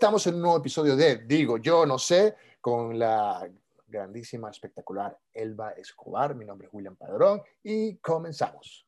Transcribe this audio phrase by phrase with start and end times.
[0.00, 3.46] estamos en un nuevo episodio de Digo Yo No Sé con la
[3.86, 6.34] grandísima, espectacular Elba Escobar.
[6.34, 8.86] Mi nombre es William Padrón y comenzamos.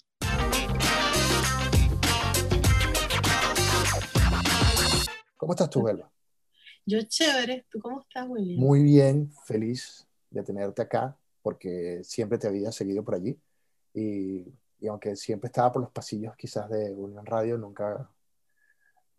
[5.37, 6.11] ¿Cómo estás tú, Elba?
[6.87, 7.67] Yo chévere.
[7.71, 8.59] ¿Tú cómo estás, William?
[8.59, 13.39] Muy bien, feliz de tenerte acá porque siempre te había seguido por allí
[13.93, 14.47] y,
[14.81, 18.09] y aunque siempre estaba por los pasillos quizás de Unión Radio, nunca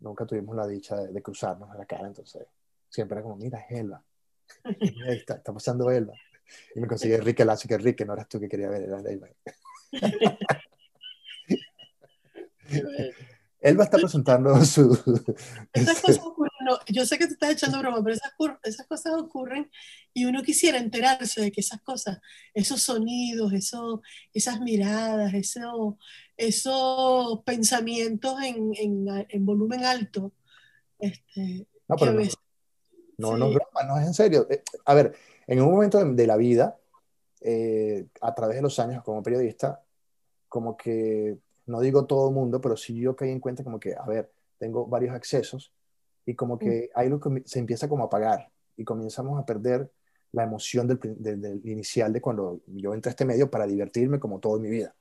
[0.04, 2.46] nunca tuvimos la dicha de, cruzarnos en la cara, entonces
[2.88, 4.04] siempre era como, mira, es Elba.
[5.08, 6.14] está, está, pasando Elba.
[6.74, 9.28] Y me conseguí Enrique Lazo, que Enrique no eras tú que quería ver, era Elba.
[13.60, 14.92] Elba está presentando su...
[15.72, 16.20] Esas cosas
[16.64, 18.32] ocurren, yo sé que te estás echando broma, pero esas,
[18.64, 19.70] esas, cosas ocurren
[20.12, 22.18] y uno quisiera enterarse de que esas cosas,
[22.54, 25.98] esos sonidos, eso, esas miradas, eso,
[26.36, 30.32] esos pensamientos en, en, en volumen alto,
[30.98, 34.46] este, no, pero no, no, es broma, no es en serio.
[34.50, 35.14] Eh, a ver,
[35.46, 36.78] en un momento de, la vida,
[37.40, 39.82] eh, a través de los años como periodista,
[40.48, 43.94] como que, no digo todo el mundo, pero sí yo caí en cuenta como que,
[43.94, 45.72] a ver, tengo varios accesos
[46.26, 49.90] y como que hay lo que se empieza como a apagar y comenzamos a perder
[50.32, 54.40] la emoción del, del, inicial de cuando yo entré a este medio para divertirme como
[54.40, 54.94] toda mi vida.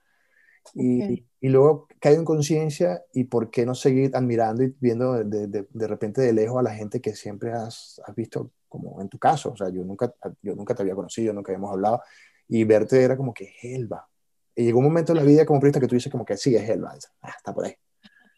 [0.76, 5.48] Y, y, luego caigo en conciencia y por qué no seguir admirando y viendo de,
[5.48, 9.10] de, de, repente de lejos a la gente que siempre has, has, visto, como en
[9.10, 12.02] tu caso, o sea, yo nunca, yo nunca te había conocido, nunca habíamos hablado,
[12.48, 14.08] y verte era como que es Elba.
[14.56, 16.56] Y llegó un momento en la vida como periodista que tú dices como que sí,
[16.56, 17.76] es Elba, ah, está por ahí.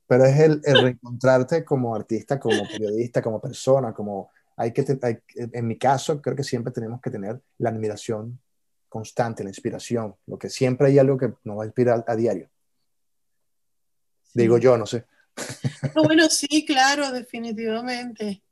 [0.09, 5.19] Pero es el, el, reencontrarte como artista, como periodista, como persona, como hay que, hay,
[5.37, 8.41] en mi caso, creo que siempre tenemos que tener la admiración
[8.89, 12.51] constante, la inspiración, lo que siempre hay algo que nos va a inspirar a diario.
[14.35, 15.05] Digo yo, no sé.
[15.95, 18.43] bueno, sí, claro, definitivamente.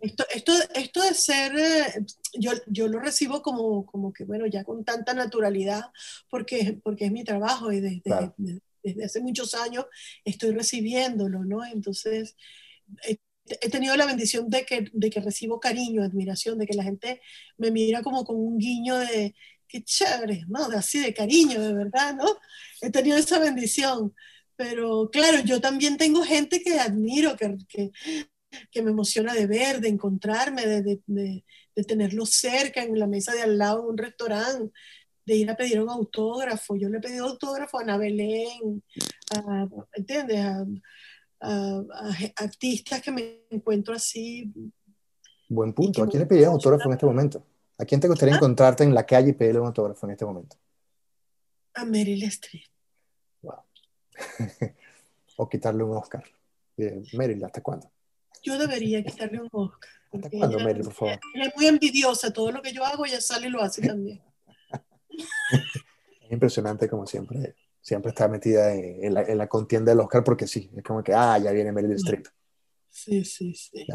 [0.00, 4.64] Esto, esto, esto de ser, eh, yo, yo lo recibo como, como que, bueno, ya
[4.64, 5.92] con tanta naturalidad,
[6.28, 8.02] porque, porque es mi trabajo y desde,
[8.36, 8.60] desde,
[9.04, 9.86] hace muchos años
[10.24, 11.64] estoy recibiéndolo, ¿no?
[11.64, 12.36] Entonces,
[13.06, 16.84] he, he tenido la bendición de que, de que recibo cariño, admiración, de que la
[16.84, 17.20] gente
[17.58, 19.34] me mira como con un guiño de,
[19.74, 20.64] qué chévere, ¿no?
[20.76, 22.26] Así de cariño, de verdad, ¿no?
[22.80, 24.14] He tenido esa bendición.
[24.56, 27.90] Pero claro, yo también tengo gente que admiro, que, que,
[28.70, 31.44] que me emociona de ver, de encontrarme, de, de,
[31.74, 34.72] de, tenerlo cerca en la mesa de al lado de un restaurante,
[35.26, 36.76] de ir a pedir un autógrafo.
[36.76, 38.82] Yo le he pedido autógrafo a Ana Belén,
[39.34, 40.38] a, ¿entiendes?
[40.40, 40.64] A,
[41.40, 44.52] a, artistas que me encuentro así.
[45.48, 46.02] Buen punto.
[46.02, 47.46] ¿A quién le pedí autógrafo en este momento?
[47.78, 48.38] ¿A quién te gustaría ah.
[48.38, 50.56] encontrarte en la calle y pedirle un autógrafo en este momento?
[51.74, 52.66] A Meryl Streep.
[53.42, 53.62] Wow.
[55.36, 56.24] o quitarle un Oscar.
[56.76, 57.90] Eh, Meryl, ¿hasta cuándo?
[58.42, 59.90] Yo debería quitarle un Oscar.
[60.12, 61.18] ¿Hasta cuándo, Meryl, por favor?
[61.34, 62.32] Ella es muy envidiosa.
[62.32, 64.22] Todo lo que yo hago, ella sale y lo hace también.
[66.34, 67.54] Es impresionante como siempre.
[67.80, 71.12] Siempre está metida en, la, en, la, contienda del Oscar porque sí, es como que,
[71.12, 72.26] ah, ya viene Meryl Streep.
[72.88, 73.86] Sí, sí, sí.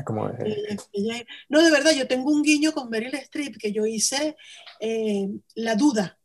[1.49, 4.35] no, de verdad, yo tengo un guiño con Meryl Streep que yo hice
[4.79, 6.19] eh, La Duda,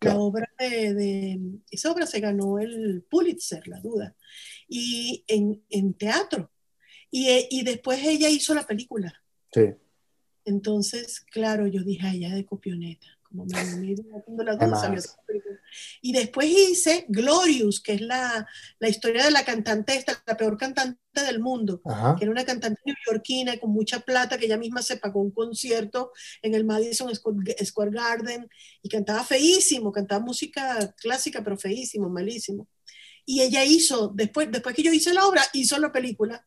[0.00, 1.38] la obra de,
[1.70, 4.16] Esa obra se ganó el Pulitzer, La Duda,
[4.68, 6.50] y en, en teatro.
[7.10, 9.12] Y, eh, y, después ella hizo la película.
[9.52, 9.74] Sí.
[10.46, 13.06] Entonces, claro, yo dije, ella de copioneta.
[13.32, 14.56] Como me, me, la
[16.02, 18.46] y después hice Glorious, que es la,
[18.78, 21.80] la historia de la cantante esta, la peor cantante del mundo,
[22.18, 26.12] que era una cantante neoyorquina con mucha plata, que ella misma se pagó un concierto
[26.42, 28.48] en el Madison Square Garden
[28.82, 32.68] y cantaba feísimo, cantaba música clásica, pero feísimo, malísimo.
[33.24, 36.44] Y ella hizo, después, después que yo hice la obra, hizo la película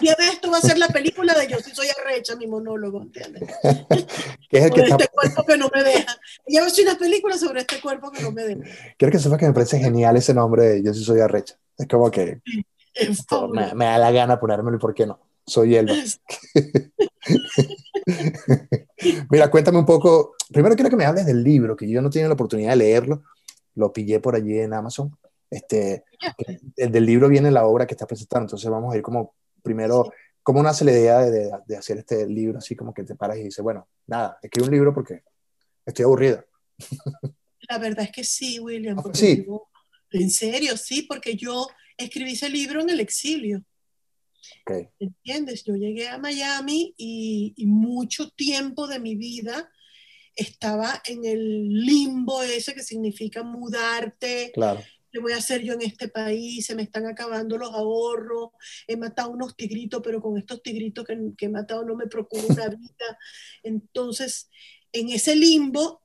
[0.00, 3.42] y esto va a ser la película de Yo sí soy arrecha, mi monólogo, ¿entiendes?
[4.48, 6.16] ¿Qué es el que este cuerpo que no me deja.
[6.46, 8.60] Y va a ser una película sobre este cuerpo que no me deja.
[8.96, 11.56] Quiero que sepas que me parece genial ese nombre de Yo sí soy arrecha.
[11.78, 12.40] Es como que
[13.52, 15.20] me, me, da la gana ponérmelo y por qué no.
[15.46, 15.90] Soy él.
[19.30, 20.34] Mira, cuéntame un poco.
[20.52, 23.22] Primero quiero que me hables del libro, que yo no tenía la oportunidad de leerlo.
[23.74, 25.16] Lo pillé por allí en Amazon.
[25.52, 26.04] Este,
[26.76, 30.10] el del libro viene la obra que está presentando, entonces vamos a ir como primero,
[30.42, 33.44] ¿cómo nace la idea de, de, hacer este libro así como que te paras y
[33.44, 35.22] dices, bueno, nada, escribo un libro porque
[35.84, 36.46] estoy aburrida?
[37.68, 38.98] La verdad es que sí, William.
[38.98, 39.44] Ah, sí.
[40.12, 41.66] en serio, sí, porque yo
[41.98, 43.62] escribí ese libro en el exilio.
[44.62, 44.88] Okay.
[44.98, 45.64] ¿Entiendes?
[45.64, 49.70] Yo llegué a Miami y, y, mucho tiempo de mi vida
[50.34, 55.82] estaba en el limbo ese que significa mudarte, claro ¿Qué voy a hacer yo en
[55.82, 56.64] este país?
[56.64, 58.50] Se me están acabando los ahorros.
[58.86, 62.46] He matado unos tigritos, pero con estos tigritos que, que he matado no me procuro
[62.48, 63.18] una vida.
[63.62, 64.48] Entonces,
[64.90, 66.02] en ese limbo,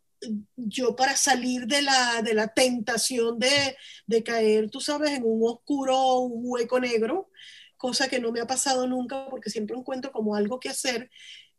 [0.55, 3.77] yo para salir de la, de la tentación de,
[4.07, 7.29] de caer, tú sabes, en un oscuro hueco negro,
[7.77, 11.09] cosa que no me ha pasado nunca porque siempre encuentro como algo que hacer,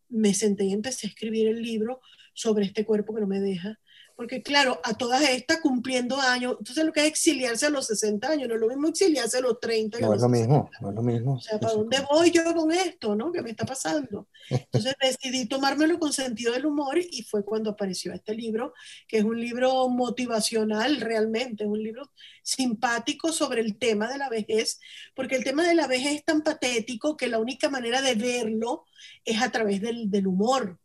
[0.08, 2.00] me senté y empecé a escribir el libro
[2.34, 3.78] sobre este cuerpo que no me deja
[4.18, 8.28] porque claro, a todas estas cumpliendo años, entonces lo que es exiliarse a los 60
[8.28, 10.00] años, no es lo mismo exiliarse a los 30.
[10.00, 11.34] No es lo mismo, no es lo mismo.
[11.34, 13.30] O sea, ¿para dónde voy yo con esto, no?
[13.30, 14.26] ¿Qué me está pasando?
[14.50, 18.74] Entonces decidí tomármelo con sentido del humor y fue cuando apareció este libro,
[19.06, 22.10] que es un libro motivacional realmente, un libro
[22.42, 24.80] simpático sobre el tema de la vejez,
[25.14, 28.84] porque el tema de la vejez es tan patético que la única manera de verlo
[29.24, 30.80] es a través del, del humor.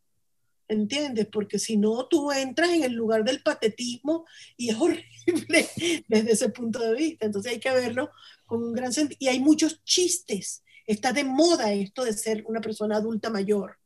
[0.68, 1.28] ¿Entiendes?
[1.32, 4.26] Porque si no, tú entras en el lugar del patetismo
[4.58, 5.68] y es horrible
[6.08, 7.26] desde ese punto de vista.
[7.26, 8.10] Entonces hay que verlo
[8.46, 9.18] con un gran sentido.
[9.20, 10.64] Y hay muchos chistes.
[10.86, 13.78] Está de moda esto de ser una persona adulta mayor.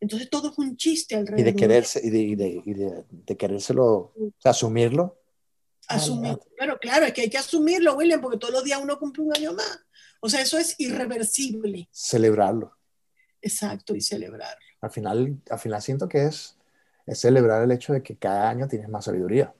[0.00, 1.40] Entonces todo es un chiste alrededor.
[1.40, 5.18] Y de quererse, y de, y de, y de, de querérselo, o sea, asumirlo.
[5.88, 6.38] Asumir.
[6.58, 9.36] Pero claro, es que hay que asumirlo, William, porque todos los días uno cumple un
[9.36, 9.80] año más.
[10.20, 11.88] O sea, eso es irreversible.
[11.92, 12.76] Celebrarlo.
[13.40, 14.65] Exacto, y celebrarlo.
[14.86, 16.56] Al final, al final siento que es,
[17.06, 19.52] es celebrar el hecho de que cada año tienes más sabiduría.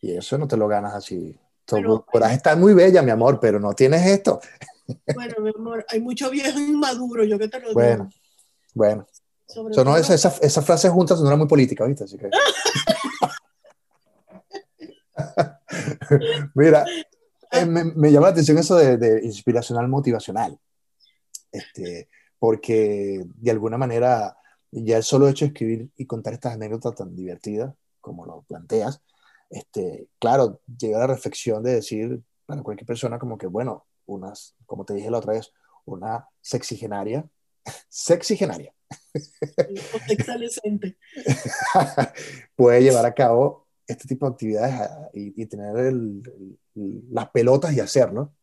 [0.00, 1.36] Y eso no te lo ganas así.
[1.64, 4.40] Todo, ahí estar muy bella, mi amor, pero no tienes esto.
[5.14, 8.20] Bueno, mi amor, hay mucho viejo inmaduro, yo que te lo bueno, digo.
[8.74, 9.06] Bueno,
[9.54, 9.84] bueno.
[9.84, 12.04] no, esa, esa, esa, frase juntas no era muy política, ¿viste?
[12.04, 12.28] Así que...
[16.54, 16.84] Mira,
[17.52, 20.58] eh, me, me, llama la atención eso de, de inspiracional motivacional.
[21.50, 22.08] Este,
[22.42, 24.36] porque de alguna manera
[24.72, 29.02] ya el solo hecho de escribir y contar estas anécdotas tan divertidas como lo planteas,
[29.50, 34.56] este, claro, llega a la reflexión de decir para cualquier persona como que, bueno, unas,
[34.66, 35.52] como te dije la otra vez,
[35.84, 37.28] una sexigenaria,
[37.88, 38.74] sexigenaria.
[42.56, 46.22] puede llevar a cabo este tipo de actividades ah, y, y tener el,
[46.74, 48.34] el, las pelotas y hacerlo,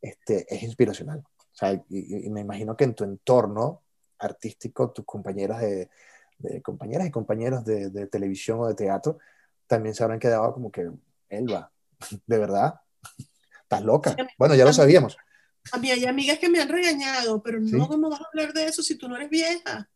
[0.00, 1.20] este, es inspiracional.
[1.20, 3.82] O sea, y, y, me imagino que en tu entorno
[4.18, 5.90] artístico, tus compañeras de,
[6.38, 9.18] de compañeras y compañeros de, de, televisión o de teatro
[9.66, 10.90] también se habrán quedado como que,
[11.28, 11.70] Elba,
[12.26, 12.80] ¿de verdad?
[13.62, 14.16] ¿Estás loca?
[14.38, 15.16] Bueno, ya lo sabíamos.
[15.72, 17.88] A mí hay amigas que me han regañado, pero no, ¿Sí?
[17.88, 19.90] ¿cómo vas a hablar de eso si tú no eres vieja?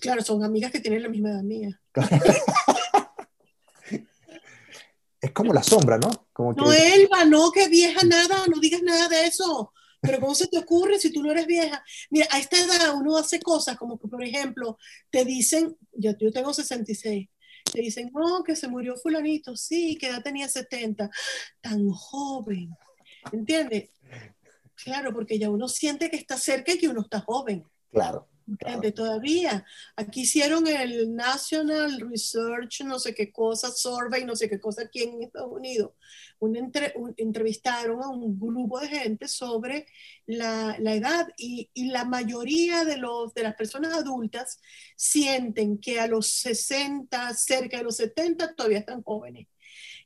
[0.00, 1.78] Claro, son amigas que tienen la misma edad mía.
[5.20, 6.28] es como la sombra, ¿no?
[6.32, 6.62] Como que...
[6.62, 9.74] No, Elba, no, que vieja nada, no digas nada de eso.
[10.02, 11.82] Pero ¿cómo se te ocurre si tú no eres vieja?
[12.10, 14.76] Mira, a esta edad uno hace cosas como que, por ejemplo,
[15.10, 17.28] te dicen, yo, tengo 66,
[17.72, 21.08] te dicen, no, que se murió fulanito, sí, que edad tenía 70,
[21.60, 22.70] tan joven,
[23.30, 23.90] ¿entiendes?
[24.74, 27.64] Claro, porque ya uno siente que está cerca y que uno está joven.
[27.92, 28.28] Claro.
[28.94, 29.64] Todavía.
[29.96, 35.02] Aquí hicieron el National Research, no sé qué cosa, Survey, no sé qué cosa aquí
[35.02, 35.92] en Estados Unidos.
[36.38, 39.86] Un entre, un, entrevistaron a un grupo de gente sobre
[40.26, 44.60] la, la edad y, y, la mayoría de, los, de las personas adultas
[44.96, 49.46] sienten que a los 60, cerca de los 70, todavía están jóvenes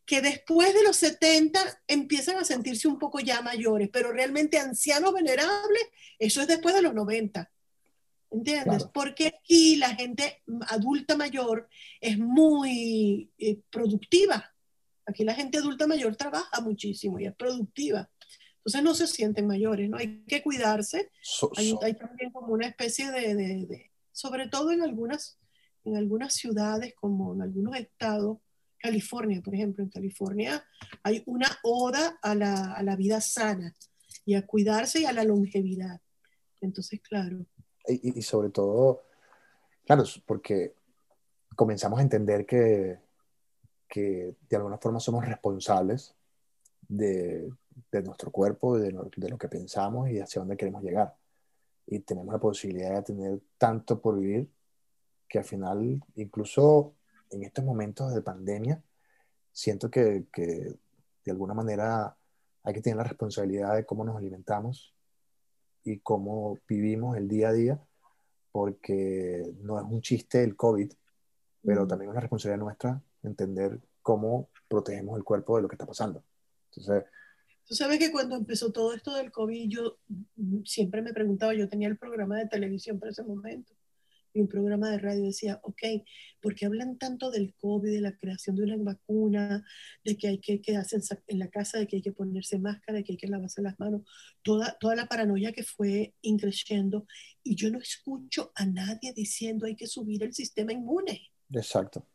[0.06, 5.12] que después de los 70 empiezan a sentirse un poco ya mayores, pero realmente ancianos
[5.12, 5.82] venerables,
[6.18, 7.50] eso es después de los 90.
[8.30, 8.64] ¿Entiendes?
[8.64, 8.90] Claro.
[8.92, 11.68] Porque aquí la gente adulta mayor
[12.00, 14.52] es muy eh, productiva.
[15.06, 18.10] Aquí la gente adulta mayor trabaja muchísimo y es productiva.
[18.58, 19.96] Entonces no se sienten mayores, ¿no?
[19.96, 21.10] Hay que cuidarse.
[21.22, 21.60] So, so.
[21.60, 25.38] Hay, hay, también como una especie de, de, de, sobre todo en algunas,
[25.84, 28.38] en algunas ciudades, como en algunos estados,
[28.78, 30.64] California, por ejemplo, en California
[31.02, 33.74] hay una oda a la, a la vida sana
[34.24, 36.00] y a cuidarse y a la longevidad.
[36.60, 37.46] Entonces, claro,
[37.88, 39.04] y, y, sobre todo,
[39.84, 40.74] claro, porque
[41.54, 42.98] comenzamos a entender que,
[43.88, 46.14] que de alguna forma somos responsables
[46.88, 47.50] de,
[47.90, 51.16] de nuestro cuerpo, de lo, de lo, que pensamos y hacia dónde queremos llegar.
[51.86, 54.50] Y tenemos la posibilidad de tener tanto por vivir
[55.28, 56.94] que al final, incluso
[57.30, 58.82] en estos momentos de pandemia,
[59.52, 60.76] siento que, que
[61.24, 62.16] de alguna manera
[62.62, 64.95] hay que tener la responsabilidad de cómo nos alimentamos
[65.86, 67.80] y cómo vivimos el día a día,
[68.52, 70.92] porque no es un chiste el COVID,
[71.62, 75.86] pero también es una responsabilidad nuestra entender cómo protegemos el cuerpo de lo que está
[75.86, 76.22] pasando.
[76.70, 77.04] Entonces,
[77.66, 79.98] Tú sabes que cuando empezó todo esto del COVID, yo
[80.64, 83.74] siempre me preguntaba, yo tenía el programa de televisión para ese momento,
[84.36, 85.82] en un programa de radio, decía, ok,
[86.40, 89.66] ¿por qué hablan tanto del COVID, de la creación de una vacuna,
[90.04, 93.04] de que hay que quedarse en la casa, de que hay que ponerse máscara, de
[93.04, 94.02] que hay que lavarse las manos?
[94.42, 97.06] Toda, toda la paranoia que fue increciendo.
[97.42, 101.30] Y yo no escucho a nadie diciendo hay que subir el sistema inmune.
[101.52, 102.06] Exacto.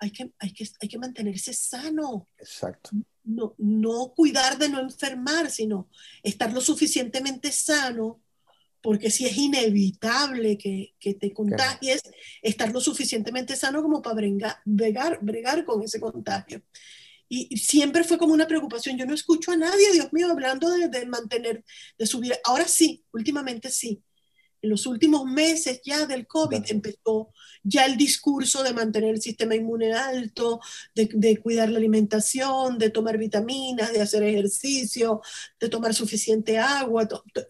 [0.00, 2.28] Hay que, hay que, hay que mantenerse sano.
[2.38, 2.90] Exacto.
[3.24, 5.88] No, no cuidar de no enfermar, sino
[6.22, 8.22] estar lo suficientemente sano
[8.82, 12.02] porque si es inevitable que, que te contagies,
[12.42, 14.14] estar lo suficientemente sano como para
[14.64, 16.62] bregar, bregar, con ese contagio.
[17.28, 18.96] Y, siempre fue como una preocupación.
[18.96, 21.64] Yo no escucho a nadie, Dios mío, hablando de, de mantener,
[21.98, 22.34] de subir.
[22.44, 24.02] Ahora sí, últimamente sí
[24.62, 29.54] en los últimos meses ya del COVID empezó ya el discurso de mantener el sistema
[29.54, 30.60] inmune alto,
[30.94, 35.20] de, cuidar la alimentación, de tomar vitaminas, de hacer ejercicio,
[35.60, 37.08] de tomar suficiente agua,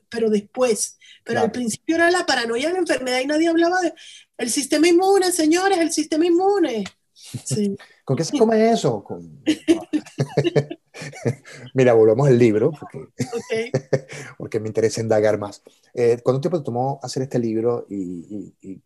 [0.09, 3.95] pero después, pero al principio era la paranoia de la enfermedad y nadie hablaba de
[4.39, 6.85] el sistema inmune, señores, el sistema inmune.
[8.09, 9.05] ¿Con qué se come eso?
[11.75, 13.11] Mira, volvamos al libro, porque,
[14.39, 15.63] porque me interesa indagar más.
[15.93, 17.85] Eh, ¿Cuánto tiempo te tomó hacer este libro?
[17.91, 18.81] Y,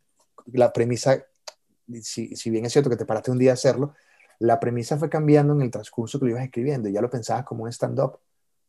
[0.46, 1.24] la premisa,
[2.02, 3.94] si, si, bien es cierto que te paraste un día a hacerlo,
[4.40, 6.88] la premisa fue cambiando en el transcurso que lo ibas escribiendo.
[6.88, 8.18] ¿Ya lo pensabas como un stand-up?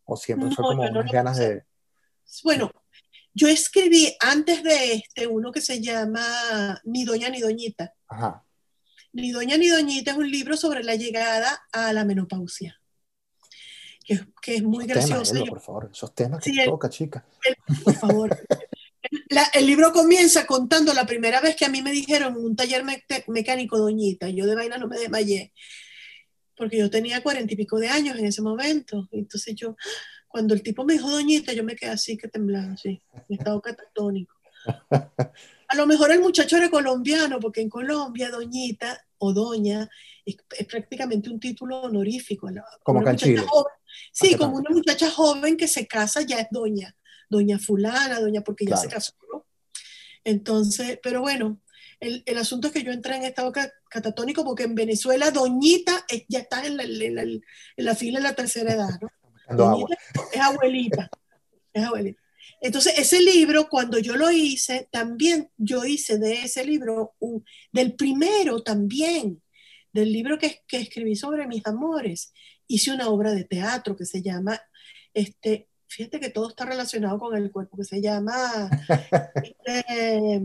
[0.05, 1.63] ¿O siempre fue como unas ganas de...?
[2.43, 2.69] Bueno,
[3.33, 7.91] yo escribí antes de este uno que se llama Ni Doña ni Doñita.
[8.07, 8.45] Ajá.
[9.13, 12.79] Ni Doña ni Doñita es un libro sobre la llegada a la menopausia
[14.41, 15.45] que, es muy gracioso.
[15.45, 17.25] por favor, esos temas que toca, chica.
[17.83, 18.37] por favor.
[19.53, 22.83] el libro comienza contando la primera vez que a mí me dijeron en un taller
[23.27, 25.53] mecánico doñita, yo de vaina no me desmayé,
[26.55, 29.07] porque yo tenía cuarenta y pico de años en ese momento.
[29.11, 29.75] Entonces yo,
[30.27, 33.61] cuando el tipo me dijo doñita, yo me quedé así que temblaba, así, en estado
[33.61, 34.35] catatónico.
[35.73, 39.89] A lo mejor el muchacho era colombiano, porque en Colombia doñita o doña
[40.23, 40.37] es,
[40.67, 42.47] prácticamente un título honorífico.
[42.83, 43.43] Como Canchile.
[44.11, 46.95] Sí, como una muchacha joven que se casa ya es doña,
[47.27, 49.47] doña fulana, doña porque ya se casó, ¿no?
[50.23, 51.59] Entonces, pero bueno,
[51.99, 53.51] el, el, asunto es que yo entré en estado
[53.89, 57.41] catatónico porque en Venezuela doñita ya está en la, en
[57.77, 59.09] la, fila de la tercera edad, ¿no?
[59.57, 59.97] Doñita
[60.31, 61.09] es abuelita,
[61.73, 62.22] es abuelita.
[62.63, 67.43] Entonces, ese libro, cuando yo lo hice, también yo hice de ese libro, un,
[67.73, 69.43] del primero también,
[69.91, 72.31] del libro que, que escribí sobre mis amores,
[72.65, 74.61] hice una obra de teatro que se llama,
[75.13, 78.69] este, fíjate que todo está relacionado con el cuerpo, que se llama,
[79.43, 80.41] este,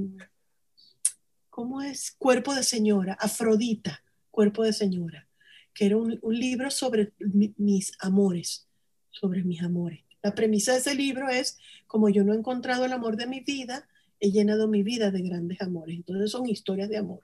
[1.48, 2.16] ¿cómo es?
[2.18, 5.28] Cuerpo de señora, Afrodita, Cuerpo de señora,
[5.72, 8.66] que era un, libro sobre mis amores,
[9.10, 10.07] sobre mis amores.
[10.22, 13.40] La premisa de ese libro es, como yo no he encontrado el amor de mi
[13.40, 13.88] vida,
[14.20, 15.96] he llenado mi vida de grandes amores.
[15.96, 17.20] Entonces son historias de amor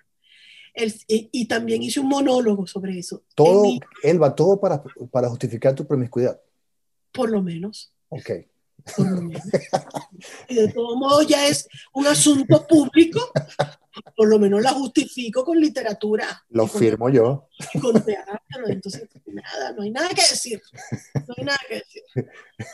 [1.07, 3.23] y, también hice un monólogo sobre eso.
[3.35, 3.65] Todo,
[4.03, 6.41] Elba, todo para, para justificar tu promiscuidad.
[7.13, 7.93] Por lo menos.
[8.09, 8.31] Ok.
[8.97, 9.43] Por lo menos.
[10.49, 13.21] Y de todos modos ya es un asunto público,
[14.17, 16.45] por lo menos la justifico con literatura.
[16.51, 17.49] Lo firmo yo.
[17.81, 20.63] con teatro, entonces nada, no hay nada que decir.
[21.27, 22.03] No hay nada que decir.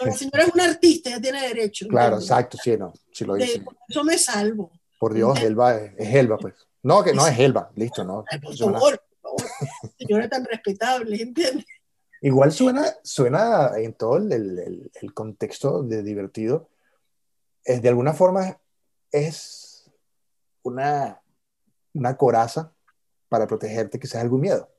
[0.00, 1.86] la señora es una artista, ya tiene derecho.
[1.88, 3.62] Claro, exacto, sí, no, si lo dice.
[3.88, 4.70] eso me salvo.
[4.98, 6.54] Por Dios, Elba es, es Elba, pues.
[6.82, 8.24] No, que no es Elba, listo, no.
[8.42, 9.50] por favor, por favor.
[9.98, 11.66] Señora tan respetable, ¿entiendes?
[12.22, 16.68] Igual suena, suena en todo el, el, contexto de divertido,
[17.64, 18.58] es, de alguna forma
[19.10, 19.59] es
[20.62, 21.20] una,
[21.92, 22.72] una coraza
[23.28, 24.70] para protegerte quizás algún miedo.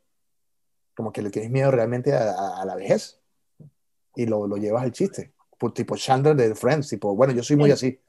[0.95, 3.19] Como que le tienes miedo realmente a, la vejez
[4.15, 5.33] y lo, lo, llevas al chiste.
[5.57, 7.99] Por, tipo Chandler de Friends, tipo, bueno, yo soy muy así.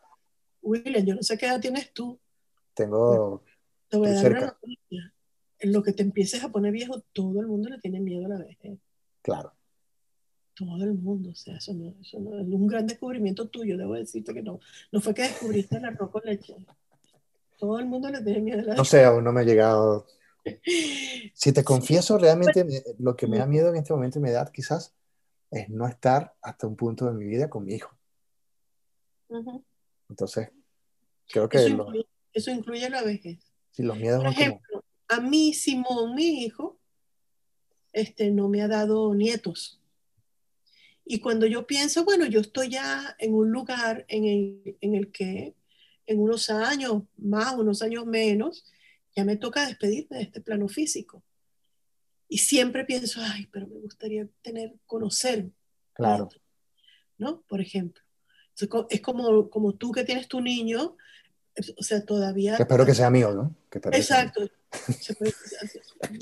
[0.63, 2.19] William, yo no sé qué edad tienes tú.
[2.75, 3.43] Tengo
[3.93, 5.15] te voy a dar una noticia.
[5.59, 8.31] En lo que te empieces a poner viejo, todo el mundo le tiene miedo a
[8.31, 8.79] la vejez.
[9.21, 9.53] Claro.
[10.55, 13.93] Todo el mundo, o sea, eso no, eso no es un gran descubrimiento tuyo, debo
[13.93, 14.61] decirte que no.
[14.91, 16.57] No fue que descubriste el arroz con leche.
[17.63, 18.75] Todo el mundo le tiene miedo a la.
[18.75, 20.09] No sé, aún no me ha llegado.
[21.33, 22.67] Si te confieso, realmente
[22.99, 24.93] lo que me da miedo en este momento de mi edad, quizás,
[25.49, 27.97] es no estar hasta un punto de mi vida con mi hijo.
[30.09, 30.51] Entonces,
[31.29, 31.79] creo que...
[32.33, 33.39] eso incluye la vejez.
[33.79, 36.81] los miedos Por ejemplo, a mí, Simón, mi hijo,
[37.93, 39.81] este, no me ha dado nietos.
[41.05, 45.13] Y cuando yo pienso, bueno, yo estoy ya en un lugar en el, en el
[45.13, 45.55] que
[46.13, 48.65] en unos años más, unos años menos,
[49.15, 51.23] ya me toca despedirme de este plano físico.
[52.29, 55.51] Y siempre pienso, ay, pero me gustaría tener, conocer.
[55.93, 56.31] Claro.
[57.19, 57.43] ¿No?
[57.43, 58.03] Por ejemplo.
[58.89, 60.97] Es como, como tú que tienes tu niño,
[61.77, 62.57] o sea, todavía...
[62.57, 63.55] espero que sea mío, ¿no?
[63.93, 64.49] Exacto.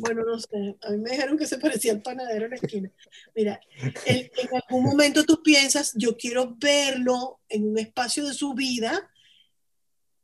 [0.01, 2.91] bueno, no sé, a mí me dijeron que se parecía al panadero en la esquina.
[3.35, 3.61] Mira,
[4.07, 9.09] en, algún momento tú piensas, yo quiero verlo en un espacio de su vida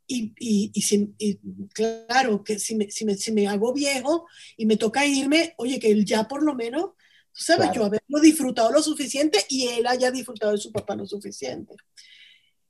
[0.07, 0.73] y, y,
[1.19, 5.55] y, claro, que si me, si, me, si me, hago viejo y me toca irme,
[5.59, 6.93] oye, que él ya por lo menos,
[7.33, 11.07] tú sabes, yo haberlo disfrutado lo suficiente y él haya disfrutado de su papá lo
[11.07, 11.75] suficiente.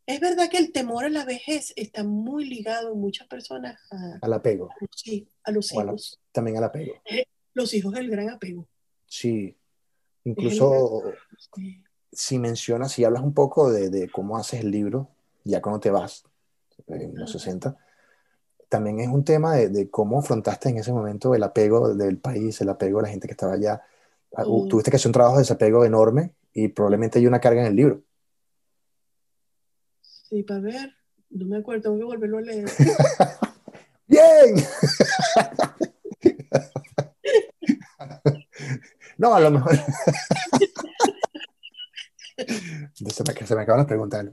[0.06, 4.18] Es verdad que el temor a la vejez está muy ligado en muchas personas a,
[4.22, 4.70] al apego.
[4.94, 6.20] Sí, a los hijos.
[6.32, 6.94] también al apego.
[7.04, 8.68] Eh, los hijos el gran apego.
[9.06, 9.56] Sí.
[10.24, 11.02] Incluso
[12.12, 15.10] si mencionas, si hablas un poco de, de, cómo haces el libro,
[15.44, 16.24] ya cuando te vas,
[16.88, 17.76] en los 60,
[18.68, 22.60] también es un tema de, de, cómo afrontaste en ese momento el apego del país,
[22.60, 23.82] el apego de la gente que estaba allá.
[24.34, 27.68] Ah, tuviste que hacer un trabajo de desapego enorme y probablemente hay una carga en
[27.68, 28.02] el libro.
[30.00, 30.92] Sí, para ver.
[31.30, 32.68] No me acuerdo, tengo que volverlo a leer.
[34.06, 34.56] ¡Bien!
[39.18, 39.76] no, a lo mejor.
[42.94, 44.26] se, me, se me acaban las preguntas.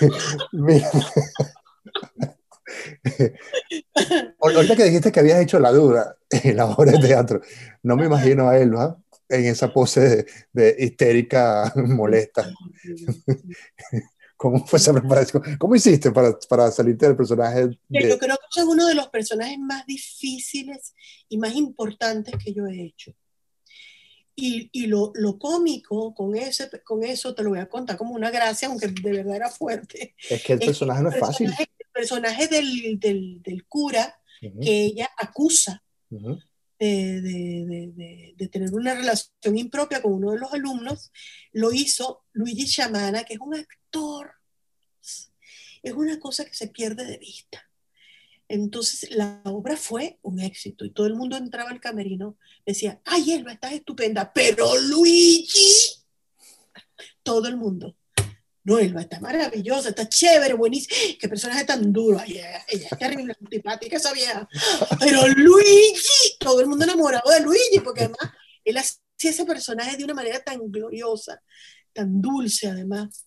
[4.40, 7.40] Ahorita que dijiste que habías hecho la duda en la obra de teatro,
[7.82, 9.04] no me imagino a ¿no?
[9.28, 12.50] en esa pose de, histérica molesta.
[14.36, 15.42] ¿Cómo fue esa preparación?
[15.58, 17.70] ¿Cómo hiciste para, para salirte del personaje?
[17.88, 20.94] Yo creo que es uno de los personajes más difíciles
[21.28, 23.14] y más importantes que yo he hecho.
[24.36, 28.14] Y, y lo, lo, cómico con, ese, con eso te lo voy a contar como
[28.14, 30.16] una gracia, aunque de verdad era fuerte.
[30.28, 31.52] Es que el personaje no es fácil.
[31.56, 35.82] El personaje del, del, del cura que ella acusa
[36.78, 41.12] de, tener una relación impropia con uno de los alumnos,
[41.52, 44.32] lo hizo Luigi Chamana, que es un actor.
[45.82, 47.68] Es una cosa que se pierde de vista.
[48.48, 53.32] Entonces la obra fue un éxito y todo el mundo entraba al camerino, decía, ay,
[53.32, 55.72] Elba, estás estupenda, pero Luigi,
[57.22, 57.96] todo el mundo.
[58.64, 60.96] No, Elba está maravillosa, está chévere, buenísima.
[61.20, 62.18] Qué personaje tan duro.
[62.26, 64.48] ella, ella es terrible, antipática esa vieja.
[65.00, 68.32] Pero Luigi, todo el mundo enamorado de Luigi, porque además
[68.64, 71.42] él hacía ese personaje de una manera tan gloriosa,
[71.92, 73.26] tan dulce además.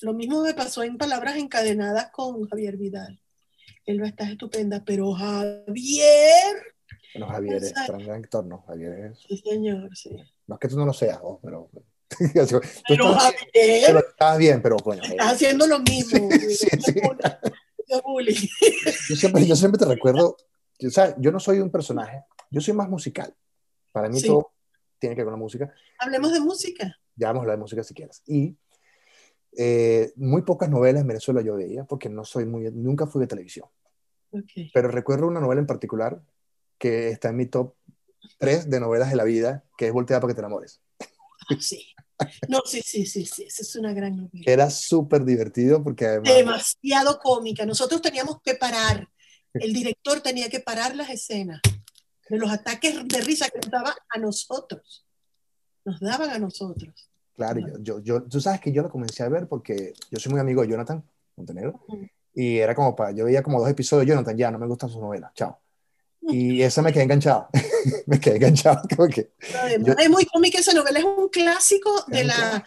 [0.00, 3.21] Lo mismo me pasó en Palabras Encadenadas con Javier Vidal.
[3.86, 6.56] Elba está estupenda, pero Javier...
[7.14, 8.62] Bueno, Javier es un gran actor, ¿no?
[8.62, 9.18] Javier es...
[9.20, 10.16] Sí, señor, sí.
[10.46, 11.70] No es que tú no lo seas, pero
[12.88, 13.10] pero,
[13.98, 15.02] estás, bien, pero bueno.
[15.02, 16.28] Estás haciendo lo mismo.
[19.08, 20.36] Yo, siempre, yo siempre te recuerdo,
[20.86, 23.34] o sea, yo no soy un personaje, yo soy más musical.
[23.90, 24.52] Para mí todo
[24.98, 25.74] tiene que ver con la música.
[25.98, 26.98] Hablemos de música.
[27.16, 28.22] Ya vamos a hablar de música si quieres.
[28.26, 28.56] Y
[29.56, 33.26] eh, muy pocas novelas en Venezuela yo veía, porque no soy muy, nunca fui de
[33.26, 33.66] televisión.
[34.72, 36.22] Pero recuerdo una novela en particular
[36.78, 37.74] que está en mi top
[38.38, 40.80] 3 de novelas de la vida, que es Voltea para que te enamores.
[41.58, 41.86] Sí.
[42.48, 44.44] No, sí, sí, sí, sí, esa es una gran novela.
[44.46, 46.32] Era súper divertido porque además...
[46.32, 47.66] Demasiado cómica.
[47.66, 49.08] Nosotros teníamos que parar,
[49.54, 51.60] el director tenía que parar las escenas
[52.28, 55.04] de los ataques de risa que nos daban a nosotros.
[55.84, 57.10] Nos daban a nosotros.
[57.36, 60.40] Claro, yo, yo, tú sabes que yo lo comencé a ver porque yo soy muy
[60.40, 61.02] amigo de Jonathan
[61.36, 61.80] Montenegro
[62.34, 64.90] y era como para, yo veía como dos episodios de Jonathan, ya no me gustan
[64.90, 65.58] sus novelas, chao.
[66.22, 67.48] Y esa me quedé enganchado.
[68.06, 68.82] me quedé enganchado.
[69.98, 72.64] Es muy cómica esa novela, es un clásico de, la,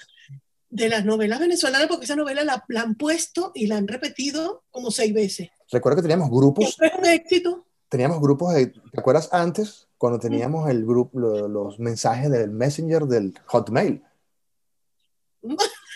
[0.70, 4.92] de las novelas venezolanas, porque esa novela la, han puesto y la han repetido como
[4.92, 5.50] seis veces.
[5.72, 6.66] Recuerdo que teníamos grupos.
[6.66, 7.66] Es un éxito.
[7.88, 9.88] Teníamos grupos, de, ¿te acuerdas antes?
[9.98, 14.04] Cuando teníamos el grupo, los mensajes del Messenger del Hotmail.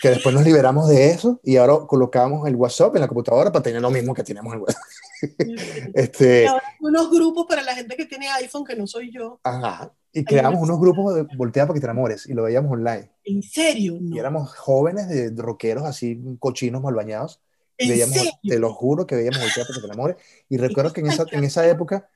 [0.00, 3.62] Que después nos liberamos de eso y ahora colocamos el WhatsApp en la computadora para
[3.62, 4.82] tener lo mismo que teníamos en WhatsApp.
[5.94, 6.48] este,
[6.80, 9.40] unos grupos para la gente que tiene iPhone, que no soy yo.
[9.42, 9.92] Ajá.
[10.12, 13.12] Y creamos unos grupos de Voltea para que te enamores y lo veíamos online.
[13.24, 13.98] ¿En serio?
[14.00, 17.40] Y éramos jóvenes de rockeros así, cochinos mal bañados.
[17.78, 20.16] veíamos, te lo juro que veíamos Voltea para que te enamores.
[20.48, 22.08] Y recuerdo que en esa, en esa época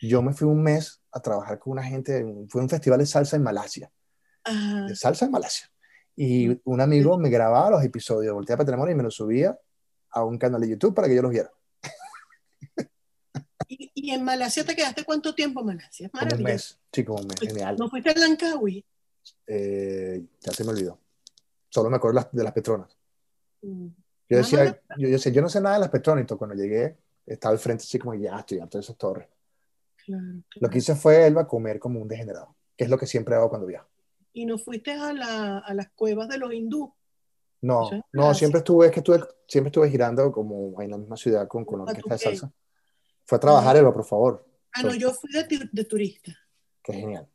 [0.00, 3.36] yo me fui un mes a trabajar con una gente, fue un festival de salsa
[3.36, 3.90] en Malasia.
[4.88, 5.71] De salsa en Malasia.
[6.16, 9.58] Y un amigo me grababa los episodios de Voltea para Tener y me los subía
[10.10, 11.50] a un canal de YouTube para que yo los viera.
[13.68, 16.10] ¿Y, en Malasia te quedaste cuánto tiempo, Malasia?
[16.10, 17.76] Como un mes, sí, como un mes, genial.
[17.78, 18.84] ¿No fuiste a Lankawi?
[19.46, 20.98] Eh, ya se me olvidó.
[21.70, 22.96] Solo me acuerdo de las Petronas.
[23.62, 23.86] Mm.
[24.28, 26.96] Yo decía, yo, yo, yo no sé nada de las Petronas y cuando llegué
[27.26, 29.28] estaba al frente así como, ya estoy harto de esas torres.
[30.06, 33.48] Lo que hice fue, Elba, comer como un degenerado, que es lo que siempre hago
[33.48, 33.88] cuando viajo.
[34.32, 36.94] Y no fuiste a, la, a las cuevas de los hindú.
[37.60, 41.46] No, no, siempre estuve, es que estuve, siempre estuve girando como en la misma ciudad
[41.46, 42.52] con, con orquesta de salsa.
[43.24, 44.44] Fue a trabajar, Eva, por favor.
[44.74, 46.32] Ah, no, yo fui de, de turista.
[46.82, 47.28] Qué genial.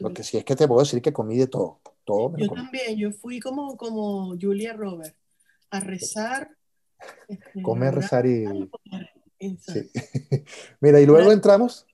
[0.00, 1.80] Porque si es que te puedo decir que comí de todo.
[2.04, 5.16] todo yo también, yo fui como, como Julia Robert,
[5.70, 6.50] a rezar.
[7.26, 8.70] Este, Comer, rezar y...
[9.58, 9.90] Sí.
[10.80, 11.86] Mira, y luego entramos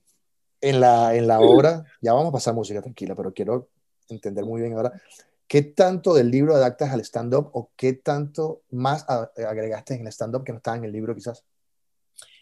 [0.60, 3.68] en la, en la obra, ya vamos a pasar música tranquila, pero quiero
[4.08, 5.00] entender muy bien ahora,
[5.46, 10.44] ¿qué tanto del libro adaptas al stand-up o qué tanto más agregaste en el stand-up
[10.44, 11.44] que no estaba en el libro quizás?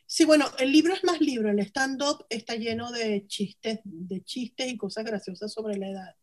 [0.08, 4.68] Sí, bueno, el libro es más libro, el stand-up está lleno de chistes, de chistes
[4.68, 6.16] y cosas graciosas sobre la edad,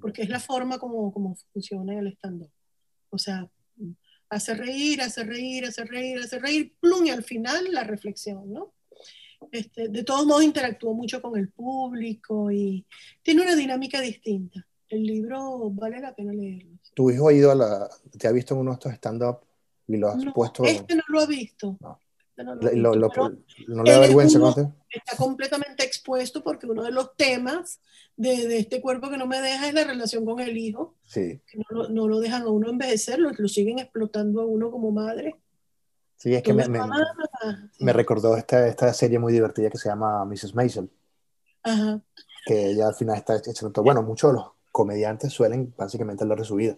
[0.00, 2.50] porque es la forma como, como funciona el stand-up.
[3.10, 3.50] O sea,
[4.30, 8.74] hace reír, hace reír, hace reír, hace reír, plum, y al final la reflexión, ¿no?
[9.52, 12.86] Este, de todos modos interactuó mucho con el público y
[13.22, 14.66] tiene una dinámica distinta.
[14.88, 16.78] El libro vale la pena leerlo.
[16.94, 19.40] ¿Tu hijo ha ido a la, te ha visto en uno de estos stand-up
[19.86, 20.64] y lo has puesto?
[20.64, 21.76] Este no lo ha visto.
[21.80, 22.00] No.
[22.44, 22.54] No,
[23.82, 24.38] le da vergüenza
[24.88, 27.80] Está completamente expuesto porque uno de los temas
[28.16, 30.94] de, de, este cuerpo que no me deja es la relación con el hijo.
[31.04, 31.40] Sí.
[31.46, 34.92] Que no, no, lo dejan a uno envejecer, lo, lo siguen explotando a uno como
[34.92, 35.36] madre.
[36.16, 36.80] Sí, es que me, me,
[37.80, 40.54] me, recordó esta, esta serie muy divertida que se llama Mrs.
[40.54, 40.90] Maisel.
[41.62, 42.00] Ajá.
[42.46, 43.82] Que ella al final está echando.
[43.82, 44.46] Bueno, muchos de los
[44.78, 46.76] comediantes suelen básicamente hablar de su vida.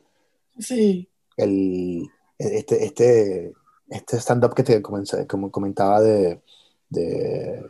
[0.59, 1.07] Sí.
[1.37, 2.09] El,
[2.39, 3.53] este, este,
[3.91, 6.41] este stand-up que te como comentaba de,
[6.89, 7.63] de,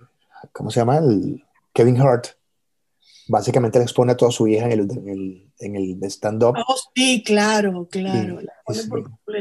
[0.52, 0.98] ¿Cómo se llama?
[0.98, 2.26] El Kevin Hart.
[3.26, 6.54] Básicamente le expone a toda su hija en el, en el, en el stand-up.
[6.56, 8.38] Oh, sí, claro, claro.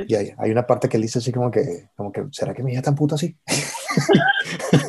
[0.07, 2.63] Y, hay, hay, una parte que él dice así como que, como que ¿será que
[2.63, 3.37] mi hija es tan puta así?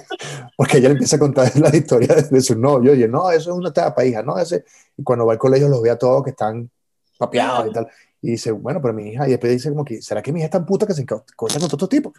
[0.61, 2.95] Porque ella le empieza a contar la historia de, su novio.
[2.95, 4.39] Y no, eso es una etapa, hija, ¿no?
[4.39, 6.71] Ese, y cuando va al colegio los ve a todos que están
[7.17, 7.89] papeados y tal.
[8.21, 10.45] Y dice, bueno, pero mi hija, y después dice como que, ¿será que mi hija
[10.45, 12.13] es tan puta que se encuentra con otro tipo?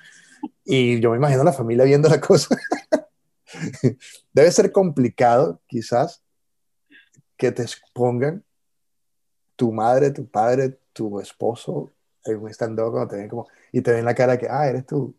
[0.65, 2.57] Y yo me imagino a la familia viendo la cosa.
[4.33, 6.23] Debe ser complicado, quizás,
[7.37, 8.43] que te expongan
[9.55, 11.91] tu madre, tu padre, tu esposo
[12.25, 14.87] en un stand-up cuando te ven como, y te ven la cara que, ah, eres
[14.87, 15.15] tú.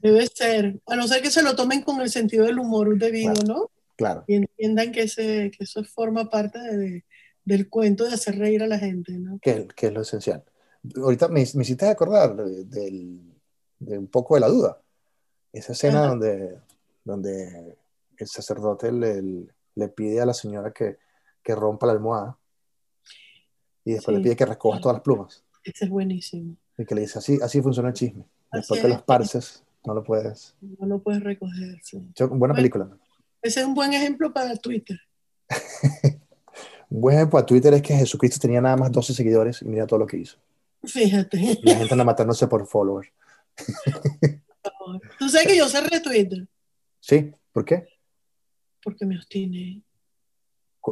[0.00, 3.34] Debe ser, a no ser que se lo tomen con el sentido del humor debido,
[3.46, 3.70] ¿no?
[3.96, 4.24] Claro.
[4.26, 7.04] Y entiendan que, ese, que eso forma parte de,
[7.44, 9.38] del cuento de hacer reír a la gente, ¿no?
[9.40, 10.44] Que, que es lo esencial.
[10.96, 12.64] Ahorita me, me hiciste acordar de,
[13.78, 14.80] de, un poco de la duda.
[15.52, 16.58] Esa escena donde,
[17.04, 17.76] donde
[18.16, 20.98] el sacerdote le, le, pide a la señora que,
[21.42, 22.38] que, rompa la almohada
[23.84, 25.44] y después le pide que recoja todas las plumas.
[25.62, 26.56] Ese es buenísimo.
[26.78, 28.24] Y que le dice, así, así funciona el chisme.
[28.50, 30.54] Después que los parces, no lo puedes.
[30.60, 31.80] No lo puedes recoger.
[31.82, 32.02] Sí.
[32.30, 32.88] Buena película.
[33.42, 34.98] Ese es un buen ejemplo para Twitter.
[36.88, 39.86] Un buen ejemplo a Twitter es que Jesucristo tenía nada más 12 seguidores y mira
[39.86, 40.36] todo lo que hizo.
[40.84, 41.58] Fíjate.
[41.62, 43.08] la gente anda matándose por followers.
[45.18, 46.46] Tú sabes que yo cerré Twitter.
[47.00, 47.88] Sí, ¿por qué?
[48.82, 49.82] Porque me obstiné.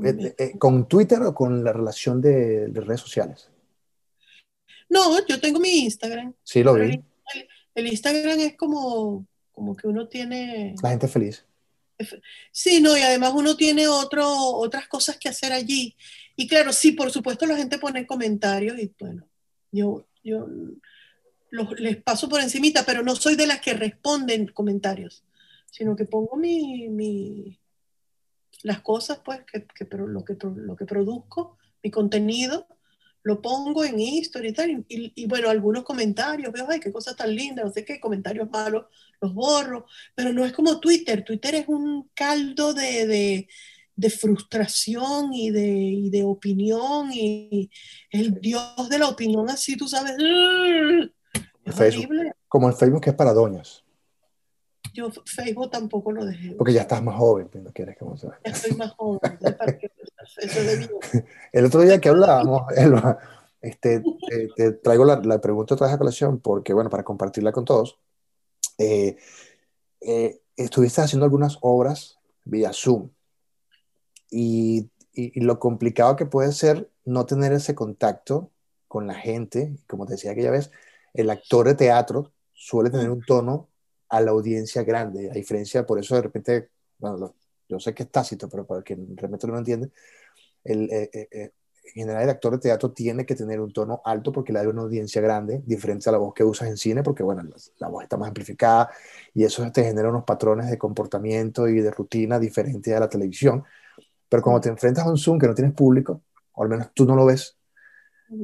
[0.04, 3.50] Eh, eh, ¿Con, Twitter o con la relación de, redes sociales?
[4.88, 6.32] No, yo tengo mi Instagram.
[6.42, 7.04] Sí, lo vi.
[7.74, 10.74] El, Instagram es como, como que uno tiene...
[10.82, 11.44] La gente feliz.
[12.50, 15.96] Sí, no, y además uno tiene otro, otras cosas que hacer allí.
[16.36, 19.28] Y claro, sí, por supuesto la gente pone comentarios y bueno,
[19.70, 20.48] yo, yo
[21.76, 25.24] les paso por encimita, pero no soy de las que responden comentarios,
[25.70, 27.60] sino que pongo mi, mi
[28.62, 32.66] las cosas, pues, que, que, lo, que, lo que produzco, mi contenido,
[33.22, 37.34] lo pongo en History y tal, y, bueno, algunos comentarios, veo, ay, qué cosa tan
[37.34, 38.86] linda, no sé qué, comentarios malos,
[39.20, 43.48] los borro, pero no es como Twitter, Twitter es un caldo de, de,
[43.94, 47.70] de frustración y de, y de, opinión, y
[48.10, 50.14] el dios de la opinión así, tú sabes,
[51.64, 52.14] es Facebook,
[52.48, 53.84] Como el Facebook que es para doñas.
[54.92, 56.52] Yo Facebook tampoco lo dejé.
[56.52, 58.04] Porque ya estás más joven, pero no quieres que
[58.44, 59.20] Ya estoy más joven.
[59.58, 59.90] ¿para qué?
[60.38, 60.60] Eso
[61.52, 63.18] el otro día que hablábamos, Elba,
[63.60, 64.02] este,
[64.56, 67.98] te, traigo la, la, pregunta otra vez a colección porque, bueno, para compartirla con todos.
[68.78, 69.16] Eh,
[70.00, 73.10] eh, estuviste haciendo algunas obras vía Zoom
[74.30, 78.50] y, y, y, lo complicado que puede ser no tener ese contacto
[78.88, 80.70] con la gente, como te decía aquella vez,
[81.12, 83.69] el actor de teatro suele tener un tono
[84.10, 86.68] a la audiencia grande, a diferencia, por eso de repente,
[86.98, 87.34] bueno,
[87.68, 89.90] yo sé que es tácito, pero para quien realmente no lo entiende,
[90.64, 91.52] el, eh, eh, eh,
[91.94, 94.68] en general el actor de teatro tiene que tener un tono alto porque le da
[94.68, 97.42] una audiencia grande, diferente a la voz que usas en cine, porque bueno,
[97.78, 98.90] la, voz está más amplificada
[99.34, 103.64] y eso te genera unos patrones de comportamiento y de rutina diferentes a la televisión.
[104.28, 107.04] Pero cuando te enfrentas a un Zoom que no tienes público, o al menos tú
[107.04, 107.59] no lo ves.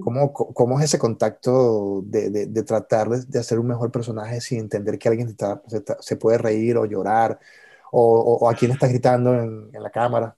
[0.01, 4.99] ¿Cómo, cómo es ese contacto de, de, tratar de, hacer un mejor personaje sin entender
[4.99, 5.62] que alguien está,
[6.01, 7.38] se, puede reír o llorar
[7.92, 10.37] o, o, a quién está gritando en, en, la cámara?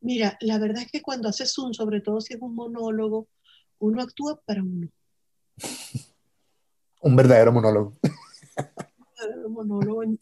[0.00, 3.28] Mira, la verdad es que cuando haces un, sobre todo si es un monólogo,
[3.80, 4.88] uno actúa para uno.
[7.02, 7.98] un verdadero monólogo.
[8.02, 10.18] un verdadero monólogo en,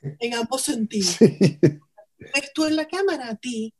[0.00, 1.18] en, ambos sentidos.
[1.20, 3.74] Ves tú en la cámara a ti,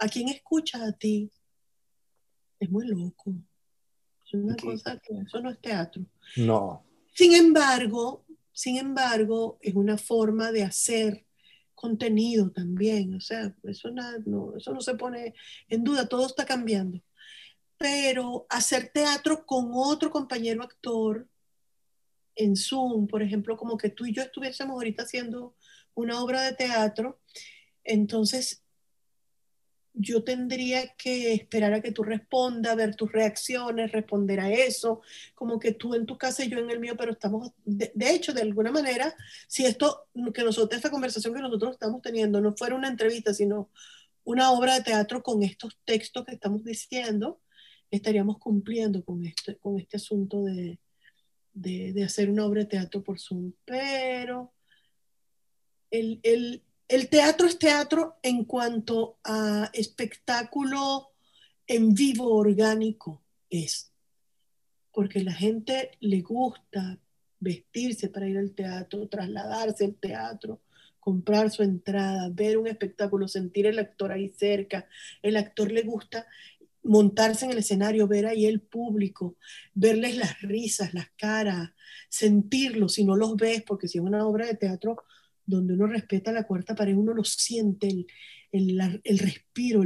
[0.00, 1.30] a quien escucha a ti,
[2.58, 3.34] es muy loco.
[4.24, 6.04] Es una cosa que eso no es teatro.
[6.36, 6.84] No.
[7.14, 11.26] Sin embargo, sin embargo, es una forma de hacer
[11.74, 13.14] contenido también.
[13.14, 15.34] O sea, eso, no, eso no se pone
[15.68, 17.00] en duda, todo está cambiando.
[17.76, 21.28] Pero hacer teatro con otro compañero actor
[22.34, 25.54] en Zoom, por ejemplo, como que tú y yo estuviésemos ahorita haciendo
[25.94, 27.20] una obra de teatro,
[27.84, 28.62] entonces
[29.98, 35.00] yo tendría que esperar a que tú respondas, ver tus reacciones, responder a eso,
[35.34, 38.34] como que tú en tu casa y yo en el mío, pero estamos, de, hecho,
[38.34, 39.14] de alguna manera,
[39.48, 43.70] si esto, que nosotros, esta conversación que nosotros estamos teniendo no fuera una entrevista, sino
[44.24, 47.40] una obra de teatro con estos textos que estamos diciendo,
[47.90, 50.78] estaríamos cumpliendo con este, con este asunto de,
[51.54, 53.52] de, de hacer una obra de teatro por Zoom.
[53.64, 54.52] Pero
[55.90, 61.08] el, el, el teatro es teatro en cuanto a espectáculo
[61.66, 63.92] en vivo orgánico es,
[64.92, 66.98] porque la gente le gusta
[67.40, 70.60] vestirse para ir al teatro, trasladarse al teatro,
[71.00, 74.88] comprar su entrada, ver un espectáculo, sentir el actor ahí cerca.
[75.22, 76.26] El actor le gusta
[76.82, 79.36] montarse en el escenario, ver ahí el público,
[79.74, 81.70] verles las risas, las caras,
[82.08, 85.04] sentirlos si no los ves, porque si es una obra de teatro
[85.46, 88.06] donde uno respeta la cuarta pared, uno lo siente, el,
[88.52, 89.82] el, el respiro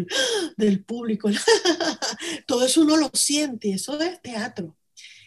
[0.56, 1.28] del público,
[2.46, 4.76] todo eso uno lo siente, eso es teatro,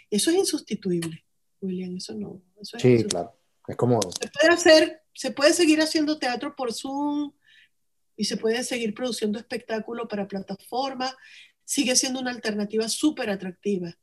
[0.10, 1.24] eso es insustituible,
[1.62, 2.41] William, eso no.
[2.60, 4.02] Eso sí, claro, es como...
[4.02, 7.32] Se puede hacer, se puede seguir haciendo teatro por Zoom
[8.17, 11.15] y se puede seguir produciendo espectáculo para plataforma,
[11.63, 13.98] sigue siendo una alternativa súper atractiva,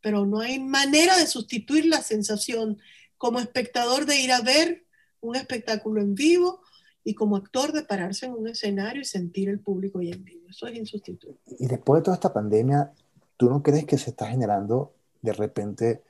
[0.00, 2.78] pero no hay manera de sustituir la sensación
[3.16, 4.84] como espectador de ir a ver
[5.22, 6.60] un espectáculo en vivo
[7.04, 10.48] y como actor de pararse en un escenario y sentir el público ahí en vivo.
[10.48, 11.40] Eso es insustituible.
[11.58, 12.92] Y después de toda esta pandemia,
[13.36, 16.02] ¿tú no crees que se está generando de repente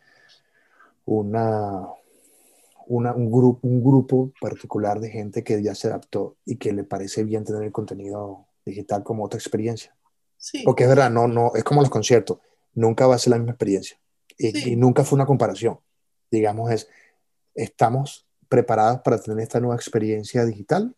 [1.04, 1.86] una,
[2.86, 6.84] una, un, grupo, un grupo particular de gente que ya se adaptó y que le
[6.84, 9.94] parece bien tener el contenido digital como otra experiencia?
[10.36, 10.62] Sí.
[10.64, 12.38] Porque es verdad, no, no, es como los conciertos,
[12.74, 13.98] nunca va a ser la misma experiencia.
[14.36, 15.78] Y, y nunca fue una comparación.
[16.30, 16.88] Digamos, es,
[17.54, 20.94] estamos preparadas para tener esta nueva experiencia digital?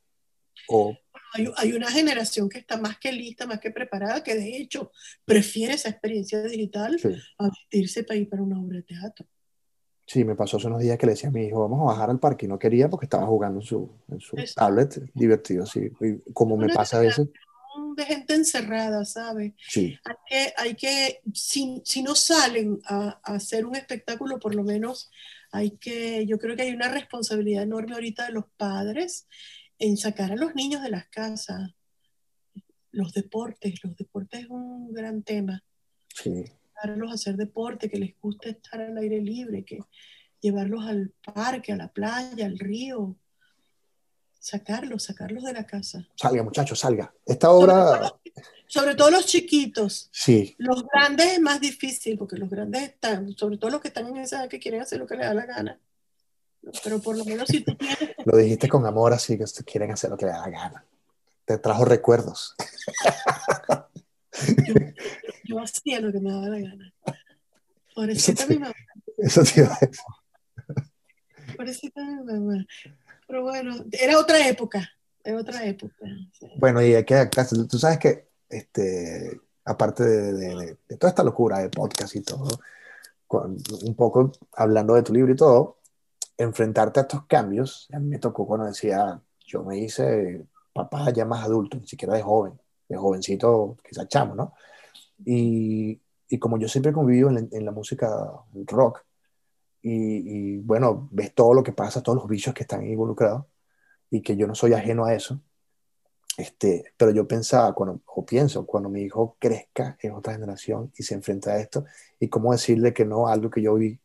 [0.69, 0.93] ¿O?
[1.35, 4.91] Hay, hay, una generación que está más que lista, más que preparada, que de hecho
[5.25, 6.97] prefiere esa experiencia digital
[7.39, 9.27] a vestirse para ir para una obra de teatro.
[10.05, 12.11] Sí, me pasó hace unos días que le decía a mi hijo, vamos a bajar
[12.11, 15.91] al parque, y no quería porque estaba jugando en su, en su tablet, divertido, sí,
[16.33, 17.29] como me pasa a veces.
[17.97, 19.53] De gente encerrada, ¿sabes?
[19.69, 19.97] Sí.
[20.05, 24.65] Hay que, hay que si, si no salen a, a, hacer un espectáculo, por lo
[24.65, 25.11] menos
[25.55, 29.29] hay que, yo creo que hay una responsabilidad enorme ahorita de los padres
[29.79, 31.71] en sacar a los niños de las casas.
[32.91, 35.63] Los deportes, los deportes es un gran tema.
[36.13, 36.45] Sí.
[36.83, 39.79] Llevarlos a hacer deporte, que les guste estar al aire libre, que
[40.41, 43.17] llevarlos al parque, a la playa, al río.
[44.45, 46.07] Sacarlos, sacarlos de la casa.
[46.17, 47.11] Salga, muchachos, salga.
[47.25, 48.13] Esta obra
[48.67, 50.11] sobre todo los chiquitos.
[50.13, 50.55] Sí.
[50.59, 54.19] Los grandes es más difícil, porque los grandes están, sobre todo los que están en
[54.19, 55.81] esa edad que quieren hacer lo que les da la gana.
[56.83, 57.99] Pero por lo menos si tú tienes...
[58.27, 60.85] Lo dijiste con amor, así que quieren hacer lo que les da la gana.
[61.47, 62.55] Te trajo recuerdos.
[64.67, 64.75] Yo,
[65.45, 66.93] yo hacía lo que me daba la gana.
[67.95, 68.75] Pobrecita mi mamá.
[69.17, 70.05] Eso te iba a decir.
[71.57, 72.67] Pobrecita mi mamá.
[73.27, 74.89] Pero bueno, era otra época.
[75.23, 75.95] Era otra época.
[76.57, 77.29] Bueno, y hay que.
[77.69, 82.49] Tú sabes que este, aparte de, toda esta locura de podcast y todo,
[83.29, 85.79] un poco hablando de tu libro y todo,
[86.37, 91.25] enfrentarte a estos cambios, a mí me tocó cuando decía, yo me hice papá ya
[91.25, 94.55] más adulto, ni siquiera de joven, de jovencito, quizás chamo, ¿no?
[95.25, 98.11] Y, y como yo siempre he convivido en, en la música
[98.67, 99.05] rock,
[99.87, 103.45] y, bueno, ves todo lo que pasa, todos los bichos que están involucrados,
[104.11, 105.41] y que yo no soy ajeno a eso,
[106.37, 111.03] este, pero yo pensaba, cuando, o pienso, cuando mi hijo crezca en otra generación y
[111.03, 111.85] se enfrenta a esto,
[112.19, 113.99] y cómo decirle que no a algo que yo vi,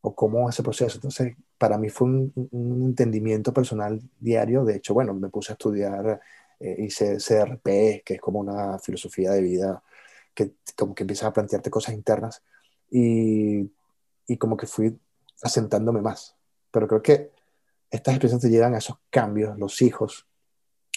[0.00, 0.96] o cómo ese proceso.
[0.96, 4.64] Entonces, para mí fue un, un entendimiento personal diario.
[4.64, 6.20] De hecho, bueno, me puse a estudiar
[6.60, 9.82] eh, hice CRP, que es como una filosofía de vida
[10.34, 12.42] que como que empiezas a plantearte cosas internas
[12.90, 13.70] y,
[14.28, 14.96] y como que fui
[15.42, 16.36] asentándome más.
[16.70, 17.30] Pero creo que
[17.90, 20.26] estas experiencias te llevan a esos cambios, los hijos.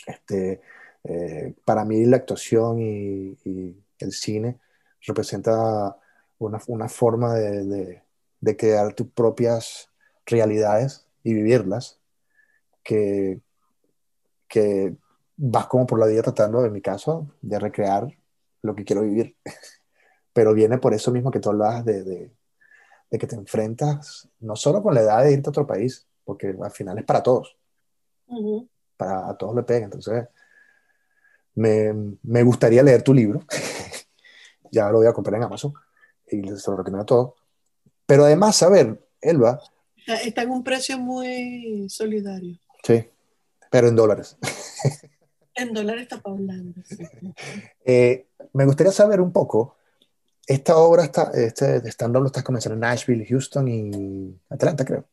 [0.05, 0.61] Este,
[1.03, 3.37] eh, para mí la actuación y,
[3.99, 4.59] el cine
[5.05, 5.95] representa
[6.39, 8.01] una, una forma de, de,
[8.39, 9.89] de, crear tus propias
[10.25, 11.99] realidades y vivirlas
[12.83, 13.41] que,
[14.47, 14.95] que
[15.37, 18.07] vas como por la vida tratando, en mi caso, de recrear
[18.63, 19.35] lo que quiero vivir.
[20.33, 22.31] Pero viene por eso mismo que tú hablabas de, de,
[23.11, 26.55] de que te enfrentas no solo con la edad de irte a otro país, porque
[26.59, 27.57] al final es para todos.
[28.95, 29.83] Para a todos le pega.
[29.83, 30.29] Entonces,
[31.55, 31.93] me,
[32.23, 33.41] me, gustaría leer tu libro.
[34.71, 35.73] ya lo voy a comprar en Amazon
[36.31, 37.33] y se lo recomiendo a todos.
[38.05, 39.61] Pero además, a ver, Elba.
[40.07, 42.57] Está en un precio muy solidario.
[42.81, 43.05] Sí,
[43.69, 44.37] pero en dólares.
[45.55, 46.81] en dólares está hablando.
[47.83, 49.75] Eh, me gustaría saber un poco.
[50.51, 55.07] Esta obra, está, este stand-up lo estás comenzando en Nashville, Houston y Atlanta, creo.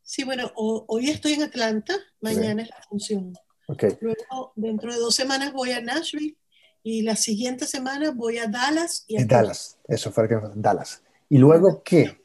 [0.00, 3.34] Sí, bueno, hoy estoy en Atlanta, mañana es la función.
[3.68, 3.90] Okay.
[4.00, 6.38] Luego, dentro de dos semanas voy a Nashville
[6.82, 9.04] y la siguiente semana voy a Dallas.
[9.06, 11.02] Y a Dallas, eso fue lo que Dallas.
[11.28, 12.16] ¿Y luego qué?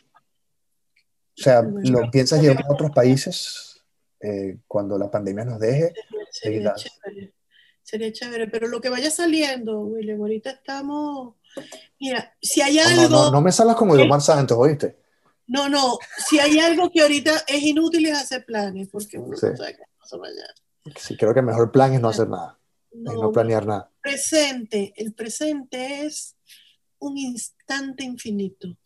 [1.38, 3.84] O sea, ¿lo piensas llevar a otros países
[4.22, 5.94] eh, cuando la pandemia nos deje?
[6.32, 7.34] Sería chévere,
[7.84, 11.36] sería chévere, pero lo que vaya saliendo, William, ahorita estamos...
[12.00, 13.04] Mira, si hay algo...
[13.04, 14.98] No, no, no me salas como Omar Santos, ¿oíste?
[15.50, 15.98] No, no,
[16.30, 19.48] si hay algo que ahorita es inútil es hacer planes, porque uno sí.
[19.48, 20.54] no sabe qué pasa mañana.
[20.96, 22.60] Sí, creo que el mejor plan es no hacer nada,
[22.94, 23.92] no, es no planear nada.
[24.00, 26.36] Presente, el presente es
[27.00, 28.78] un instante infinito,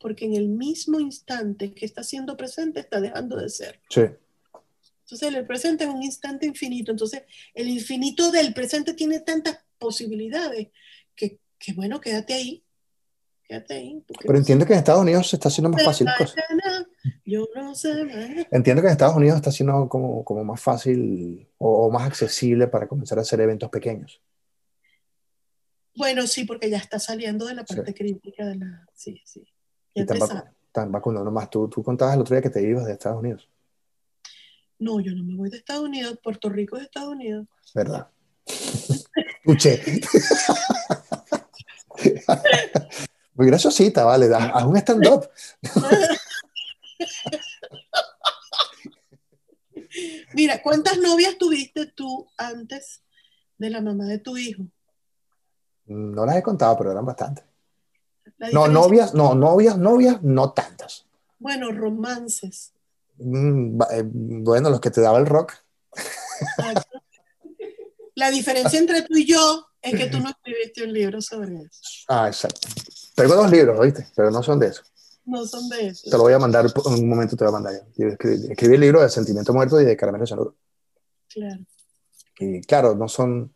[0.00, 3.80] porque en el mismo instante que está siendo presente está dejando de ser.
[3.88, 4.02] Sí.
[5.02, 7.22] Entonces el presente es un instante infinito, entonces
[7.54, 10.68] el infinito del presente tiene tantas posibilidades
[11.60, 12.64] que, bueno, quédate ahí
[14.24, 16.06] pero entiendo que en Estados Unidos se está haciendo más fácil.
[17.24, 17.90] Yo no sé,
[18.50, 22.68] entiendo que en Estados Unidos está siendo como, como más fácil o, o, más accesible
[22.68, 24.20] para comenzar a hacer eventos pequeños.
[25.96, 27.94] Bueno, sí, porque ya está saliendo de la parte sí.
[27.94, 28.86] crítica de la...
[28.94, 29.44] Sí, sí.
[29.94, 31.50] Ya y están, vacu están vacunando más.
[31.50, 33.48] ¿Tú, tú contabas el otro día que te ibas de Estados Unidos.
[34.78, 36.20] No, yo no me voy de Estados Unidos.
[36.22, 37.46] Puerto Rico es Estados Unidos.
[37.74, 38.08] ¿Verdad?
[38.46, 39.82] Escuché.
[43.40, 44.28] Muy graciosita, vale.
[44.34, 45.30] Haz un stand-up.
[50.34, 53.02] Mira, ¿cuántas novias tuviste tú antes
[53.56, 54.64] de la mamá de tu hijo?
[55.86, 57.46] No las he contado, pero eran bastantes.
[58.52, 61.06] No, novias, no, novias, novias, no tantas.
[61.38, 62.74] Bueno, romances.
[63.16, 65.54] Mm, eh, bueno, los que te daba el rock.
[68.16, 71.80] La diferencia entre tú y yo es que tú no escribiste un libro sobre eso.
[72.06, 72.68] Ah, exacto.
[73.20, 74.06] Tengo dos libros, ¿oíste?
[74.14, 74.82] Pero no son de eso.
[75.26, 76.10] No son de eso.
[76.10, 77.86] Te lo voy a mandar, en un momento te lo voy a mandar.
[77.96, 80.56] Escribí, escribí el libro de Sentimiento Muerto y de Caramelo Cianuro.
[81.28, 81.60] Claro.
[82.38, 83.54] Y claro, no son,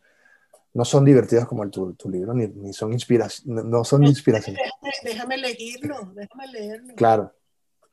[0.73, 4.55] no son divertidos como el, tu, tu libro, ni, ni son inspiración, no son inspiración.
[4.55, 6.95] Déjame, déjame elegirlo, déjame leerlo.
[6.95, 7.33] Claro.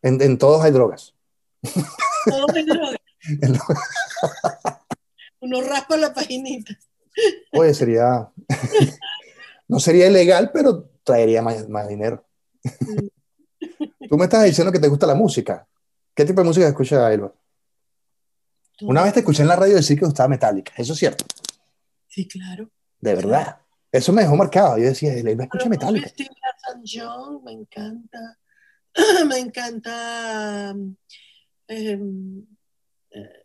[0.03, 1.15] En, en todos hay drogas.
[2.27, 2.99] Todos hay drogas.
[5.41, 6.79] Uno raspa la paginita.
[7.53, 8.31] Oye, sería.
[9.69, 12.25] no sería ilegal, pero traería más, más dinero.
[14.09, 15.67] Tú me estás diciendo que te gusta la música.
[16.15, 17.33] ¿Qué tipo de música escucha Elba?
[18.83, 20.73] Una vez te escuché en la radio decir que gustaba Metallica.
[20.77, 21.25] ¿Eso es cierto?
[22.09, 22.71] Sí, claro.
[23.01, 23.59] De verdad.
[23.91, 24.79] Eso me dejó marcado.
[24.79, 26.11] Yo decía, Elba escucha Metallica.
[26.85, 28.39] John, me encanta.
[29.27, 30.75] me encanta.
[31.69, 31.99] Eh,
[33.11, 33.43] eh,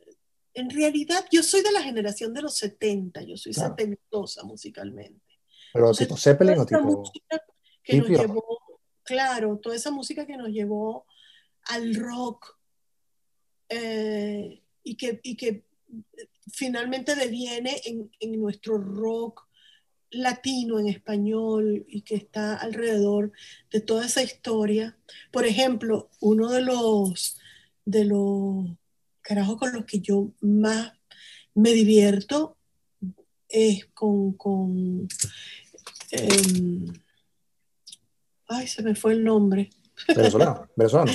[0.54, 3.22] en realidad, yo soy de la generación de los 70.
[3.24, 3.76] Yo soy claro.
[3.78, 5.27] setentosa musicalmente.
[5.78, 6.82] Pero tipo Zeppelin o tipo.
[6.82, 7.44] Música
[7.84, 11.06] que nos llevó, claro, toda esa música que nos llevó
[11.66, 12.58] al rock
[13.70, 15.64] eh, y, que, y que
[16.52, 19.48] finalmente deviene en, en, nuestro rock
[20.10, 23.32] latino en español y que está alrededor
[23.72, 24.98] de toda esa historia.
[25.32, 27.38] Por ejemplo, uno de los,
[27.86, 28.66] de los
[29.22, 30.94] carajos con los que yo más
[31.54, 32.58] me divierto
[33.50, 35.08] es con, con
[36.12, 36.92] eh,
[38.48, 39.70] ay, se me fue el nombre.
[40.08, 41.12] Venezolano, venezolano.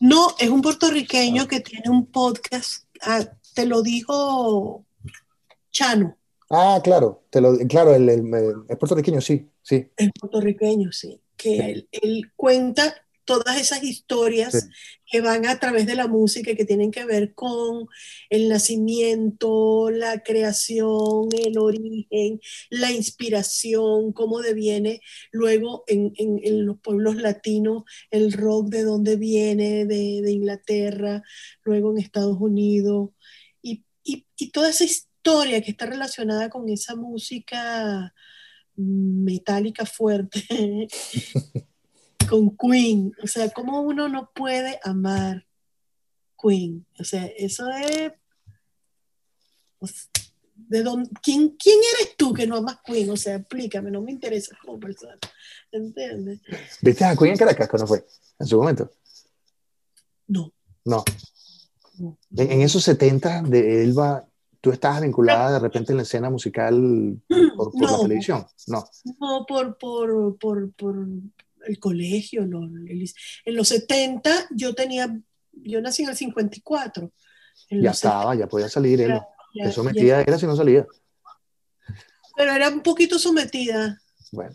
[0.00, 1.48] No, es un puertorriqueño ah.
[1.48, 3.24] que tiene un podcast, ah,
[3.54, 4.84] te lo dijo
[5.70, 6.18] Chano.
[6.50, 8.34] Ah, claro, te lo, claro, el, el,
[8.68, 9.90] el, puertorriqueño, sí, sí.
[9.96, 11.60] El puertorriqueño, sí, que sí.
[11.60, 12.94] Él, él, cuenta
[13.26, 14.68] todas esas historias
[15.04, 17.86] que van a través de la música y que tienen que ver con
[18.30, 25.00] el nacimiento, la creación, el origen, la inspiración, cómo deviene
[25.32, 26.14] luego en,
[26.64, 31.22] los pueblos latinos el rock de dónde viene, de, Inglaterra,
[31.64, 33.10] luego en Estados Unidos,
[33.62, 38.14] y, y toda esa historia que está relacionada con esa música
[38.76, 40.42] metálica fuerte.
[42.28, 43.12] con Queen.
[43.22, 45.46] O sea, ¿cómo uno no puede amar
[46.40, 46.86] Queen?
[46.98, 48.12] O sea, eso es...
[50.54, 53.10] ¿De dónde, ¿quién, ¿Quién eres tú que no amas Queen?
[53.10, 55.16] O sea, explícame, no me interesa como persona.
[55.70, 56.40] ¿Entiendes?
[56.80, 58.04] ¿Viste a Queen en Caracas cuando fue?
[58.38, 58.90] En su momento.
[60.28, 60.52] No.
[60.84, 61.04] No.
[62.36, 64.26] En, esos 70 de Elba,
[64.60, 67.20] ¿tú estabas vinculada de repente en la escena musical
[67.56, 68.46] por, la televisión?
[68.66, 68.84] No.
[69.20, 71.06] No, por, por, por, por
[71.66, 75.18] el colegio, en los 70 yo tenía,
[75.52, 77.12] yo nací en el 54.
[77.70, 79.20] ya estaba, ya podía salir él.
[79.54, 80.86] Ya, sometida era si no salía.
[82.36, 84.00] Pero era un poquito sometida.
[84.32, 84.54] Bueno.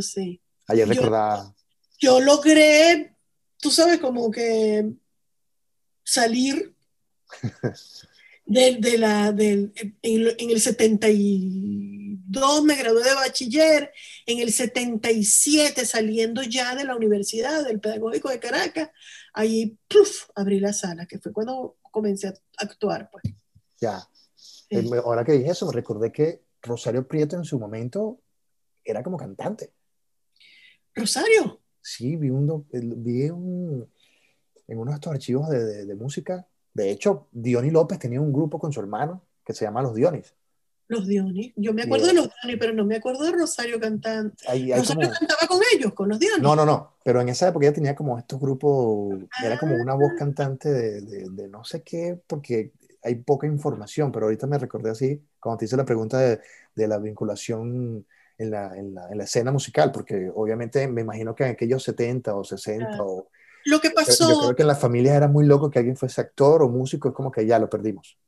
[0.00, 0.40] sí.
[0.66, 1.54] Ayer recordaba.
[1.98, 3.14] Yo, logré,
[3.58, 4.90] tú sabes, como que
[6.02, 6.74] salir
[8.46, 9.72] de, la, en,
[10.02, 11.08] en, el 70
[12.64, 13.92] me gradué de bachiller,
[14.26, 18.90] en el 77 saliendo ya de la universidad, del Pedagógico de Caracas,
[19.34, 19.78] ahí
[20.34, 23.10] abrí la sala, que fue cuando comencé a actuar.
[23.10, 23.24] Pues.
[23.80, 24.06] Ya.
[25.04, 28.20] Ahora que dije eso, me recordé que Rosario Prieto en su momento
[28.84, 29.72] era como cantante.
[30.94, 31.60] ¿Rosario?
[31.80, 33.90] Sí, vi, un, vi un,
[34.68, 36.46] en uno de estos archivos de, de música.
[36.72, 40.34] De hecho, Diony López tenía un grupo con su hermano que se llama Los Dionis.
[40.88, 41.52] Los Dionis.
[41.56, 44.34] Yo me acuerdo de los Dionis, pero no me acuerdo de Rosario cantando.
[44.46, 46.42] ¿Rosario cantaba con ellos, con los Dionis?
[46.42, 46.96] No, no, no.
[47.04, 50.18] Pero en esa época ella tenía como estos grupos, era como una voz ah.
[50.18, 52.72] cantante de, de, no sé qué, porque
[53.02, 56.40] hay poca información, pero ahorita me recordé así, cuando te hice la pregunta de,
[56.74, 58.06] de la vinculación
[58.38, 61.82] en la, en, la, en la, escena musical, porque obviamente me imagino que en aquellos
[61.82, 63.28] 70 o 60 o...
[63.64, 64.28] Lo que pasó...
[64.28, 67.08] Yo, creo que en las familias era muy loco que alguien fuese actor o músico,
[67.08, 68.18] es como que ya lo perdimos.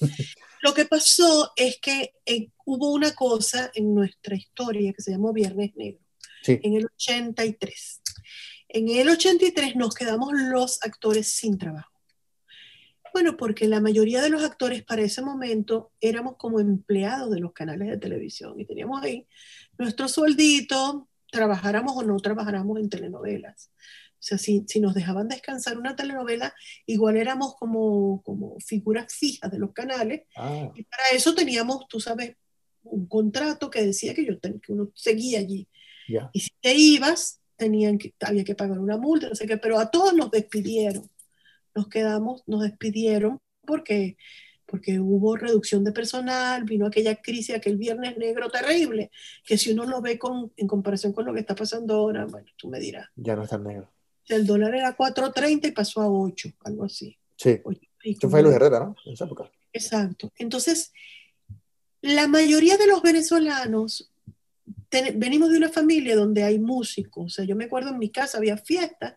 [0.62, 5.32] Lo que pasó es que eh, hubo una cosa en nuestra historia que se llamó
[5.32, 6.04] Viernes Negro,
[6.46, 8.02] en el 83.
[8.68, 11.90] En el 83 nos quedamos los actores sin trabajo.
[13.12, 17.52] Bueno, porque la mayoría de los actores para ese momento éramos como empleados de los
[17.52, 19.26] canales de televisión y teníamos ahí
[19.78, 23.72] nuestro sueldito, trabajáramos o no trabajáramos en telenovelas.
[24.20, 26.54] O sea, si, si, nos dejaban descansar una telenovela,
[26.84, 30.24] igual éramos como, como figuras fijas de los canales.
[30.36, 30.70] Ah.
[30.74, 32.36] Y para eso teníamos, tú sabes,
[32.82, 35.66] un contrato que decía que, yo que uno seguía allí.
[36.34, 39.78] Y si te ibas, tenían que, había que pagar una multa, no sé qué, pero
[39.78, 41.08] a todos nos despidieron.
[41.74, 44.18] Nos quedamos, nos despidieron porque,
[44.66, 49.10] porque hubo reducción de personal, vino aquella crisis, aquel viernes negro terrible,
[49.44, 52.48] que si uno lo ve con, en comparación con lo que está pasando ahora, bueno,
[52.56, 53.08] tú me dirás.
[53.16, 53.88] Ya no está negro
[54.36, 57.16] el dólar era 4.30 y pasó a 8, algo así.
[57.36, 57.60] Sí.
[58.02, 58.96] Eso fue Luis Herrera, ¿no?
[59.04, 59.50] En esa época.
[59.72, 60.32] Exacto.
[60.38, 60.92] Entonces,
[62.02, 64.10] la mayoría de los venezolanos
[65.14, 67.26] venimos de una familia donde hay músicos.
[67.26, 69.14] O sea, yo me acuerdo en mi casa había fiestas.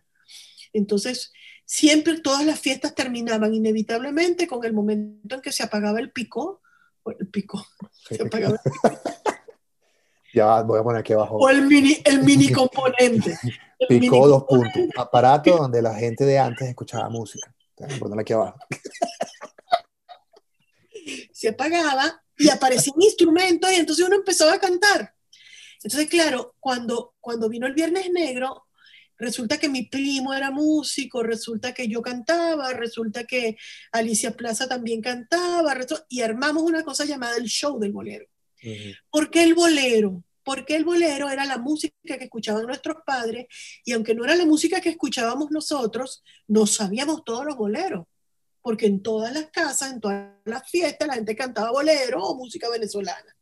[0.71, 1.31] Entonces,
[1.65, 6.61] siempre todas las fiestas terminaban inevitablemente con el momento en que se apagaba el pico.
[7.19, 7.65] El pico.
[8.09, 9.01] Se apagaba el pico.
[10.35, 11.37] Ya voy a poner aquí abajo.
[11.37, 13.37] O el mini, el mini componente.
[13.87, 14.83] Picó dos puntos.
[14.97, 17.53] Aparato donde la gente de antes escuchaba música.
[17.99, 18.57] Ponerlo aquí abajo.
[21.31, 25.13] Se apagaba y aparecía un instrumento y entonces uno empezó a cantar.
[25.83, 28.67] Entonces, claro, cuando, cuando vino el Viernes Negro,
[29.17, 33.57] resulta que mi primo era músico, resulta que yo cantaba, resulta que
[33.91, 35.75] Alicia Plaza también cantaba,
[36.09, 38.25] y armamos una cosa llamada el show del bolero.
[39.09, 40.23] ¿Por qué el bolero?
[40.43, 43.47] Porque el bolero era la música que escuchaban nuestros padres
[43.85, 48.05] y aunque no era la música que escuchábamos nosotros, no sabíamos todos los boleros.
[48.61, 52.69] Porque en todas las casas, en todas las fiestas, la gente cantaba bolero o música
[52.69, 53.35] venezolana.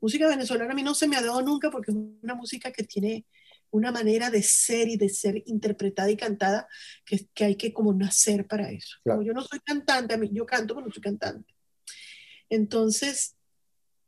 [0.00, 2.84] Música venezolana a mí no se me ha dado nunca porque es una música que
[2.84, 3.26] tiene
[3.70, 6.66] una manera de ser y de ser interpretada y cantada
[7.04, 8.98] que, que hay que como nacer para eso.
[9.04, 11.54] yo no soy cantante, yo canto, pero no soy cantante.
[12.48, 13.36] Entonces,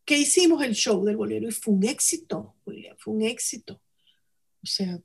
[0.04, 3.80] que hicimos el show del bolero y fue un éxito, fue un éxito.
[4.62, 5.00] O sea,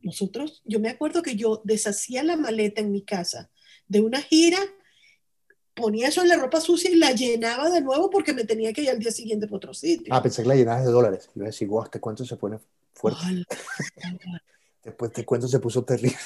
[0.00, 3.50] nosotros, yo me acuerdo que yo deshacía la maleta en mi casa
[3.86, 4.58] de una gira,
[5.74, 8.82] ponía eso en la ropa sucia y la llenaba de nuevo porque me tenía que
[8.82, 10.12] ir al día siguiente por otro sitio.
[10.14, 11.30] Ah, pensé que la llenabas de dólares.
[11.34, 12.58] Iba a decir, guau, este cuento se pone
[12.94, 13.20] fuerte.
[14.82, 16.16] Después te cuento, se puso terrible.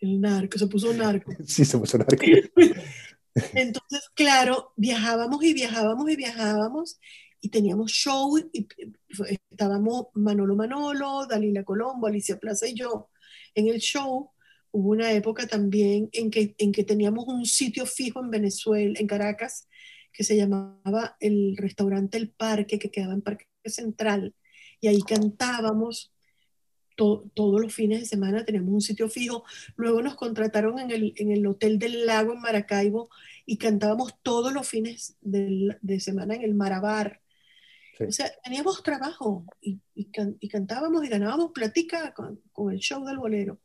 [0.00, 1.32] El narco, se puso narco.
[1.46, 2.16] Sí, se puso narco.
[3.54, 7.00] Entonces, claro, viajábamos y viajábamos y viajábamos
[7.40, 8.68] y teníamos show y
[9.50, 13.10] estábamos Manolo Manolo, Dalila Colombo, Alicia Plaza y yo
[13.54, 14.30] en el show.
[14.70, 19.06] Hubo una época también en que, en que teníamos un sitio fijo en Venezuela, en
[19.06, 19.66] Caracas,
[20.12, 24.34] que se llamaba el restaurante El Parque, que quedaba en Parque Central.
[24.80, 26.12] Y ahí cantábamos
[26.98, 29.44] todos los fines de semana, teníamos un sitio fijo.
[29.76, 33.08] Luego nos contrataron en el, en el Hotel del Lago en Maracaibo
[33.46, 37.20] y cantábamos todos los fines de, de semana en el Marabar.
[38.00, 43.18] O sea, teníamos trabajo y, y, cantábamos y ganábamos platica con, con, el show del
[43.18, 43.60] bolero.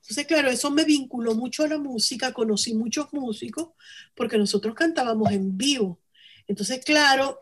[0.00, 3.70] Entonces, claro, eso me vinculó mucho a la música, conocí muchos músicos
[4.14, 6.00] porque nosotros cantábamos en vivo.
[6.46, 7.38] Entonces, claro,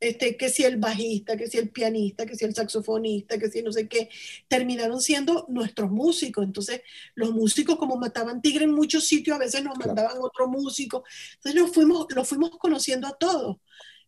[0.00, 3.62] este, que si el bajista, que si el pianista, que si el saxofonista, que si
[3.62, 4.08] no sé qué,
[4.48, 6.44] terminaron siendo nuestros músicos.
[6.44, 6.82] Entonces,
[7.14, 11.04] los músicos como mataban tigre en muchos sitios, a veces nos mandaban otro músico.
[11.36, 13.56] Entonces, nos fuimos, los fuimos conociendo a todos.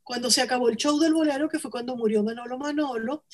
[0.02, 3.24] Cuando se acabó el show del bolero, que fue cuando murió Manolo Manolo,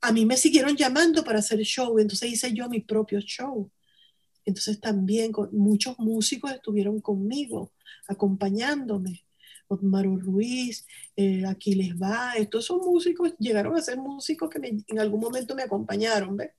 [0.00, 3.70] a mí me siguieron llamando para hacer show, entonces hice yo mi propio show.
[4.44, 7.72] Entonces también muchos músicos estuvieron conmigo,
[8.08, 9.24] acompañándome.
[9.68, 10.86] Otmaro Ruiz,
[11.16, 15.62] eh, Aquiles va, estos son músicos, llegaron a ser músicos que en algún momento me
[15.62, 16.50] acompañaron, ¿ves?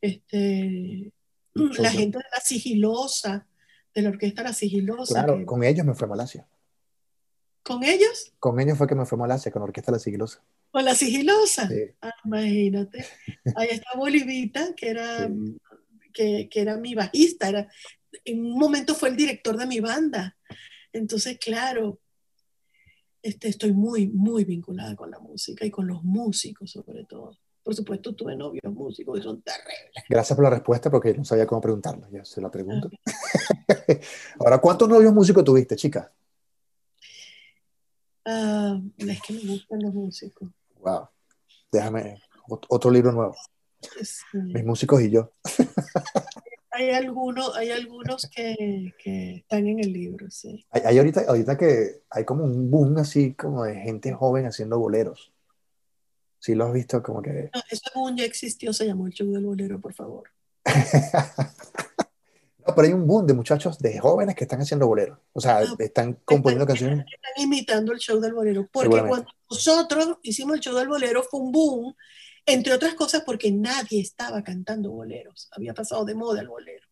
[0.00, 1.12] Este,
[1.54, 3.46] la gente de la sigilosa,
[3.94, 5.24] de la orquesta La Sigilosa.
[5.24, 6.46] Claro, con ellos me fue a Malasia.
[7.62, 8.32] ¿Con ellos?
[8.38, 10.42] Con ellos fue que me fue a Malasia, con la orquesta La Sigilosa.
[10.70, 11.68] ¿Con La Sigilosa?
[11.68, 11.82] Sí.
[12.00, 13.06] Ah, imagínate.
[13.54, 15.30] Ahí está Bolivita, que era,
[16.12, 17.68] que, que, era mi bajista, era,
[18.24, 20.36] en un momento fue el director de mi banda.
[20.92, 22.00] Entonces, claro,
[23.22, 27.38] este, estoy muy, muy vinculada con la música y con los músicos sobre todo.
[27.62, 30.04] Por supuesto, tuve novios músicos y son terribles.
[30.08, 32.08] Gracias por la respuesta porque no sabía cómo preguntarlo.
[32.10, 32.90] Ya se la pregunto.
[34.40, 36.12] Ahora, ¿cuántos novios músicos tuviste, chica?
[38.26, 40.48] Uh, es que me gustan los músicos.
[40.80, 41.08] Wow.
[41.70, 42.20] Déjame
[42.68, 43.36] otro libro nuevo.
[44.32, 45.30] Mis músicos y yo.
[46.72, 50.64] hay algunos, hay algunos que, que, están en el libro, sí.
[50.70, 54.78] Hay, hay, ahorita, ahorita que hay como un boom así como de gente joven haciendo
[54.78, 55.32] boleros.
[56.38, 57.02] ¿Sí lo has visto?
[57.02, 57.50] Como que...
[57.54, 60.30] No, ese boom ya existió, se llamó el show del bolero, por favor.
[62.66, 65.18] no, pero hay un boom de muchachos, de jóvenes que están haciendo boleros.
[65.34, 67.00] O sea, ah, están componiendo canciones.
[67.00, 68.66] Están imitando el show del bolero.
[68.72, 71.94] Porque cuando nosotros hicimos el show del bolero fue un boom
[72.46, 76.86] entre otras cosas porque nadie estaba cantando boleros, había pasado de moda el bolero.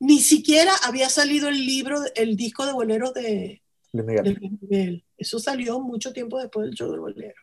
[0.00, 3.62] Ni siquiera había salido el libro, el disco de boleros de,
[3.92, 5.04] Miguel.
[5.16, 7.40] Eso salió mucho tiempo después del show del bolero.